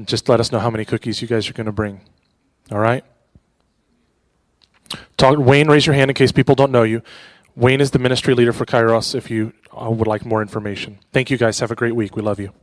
[0.00, 2.00] and just let us know how many cookies you guys are going to bring.
[2.72, 3.04] All right.
[5.18, 7.02] Talk, Wayne, raise your hand in case people don't know you.
[7.54, 9.14] Wayne is the ministry leader for Kairos.
[9.14, 11.60] If you uh, would like more information, thank you guys.
[11.60, 12.16] Have a great week.
[12.16, 12.54] We love you.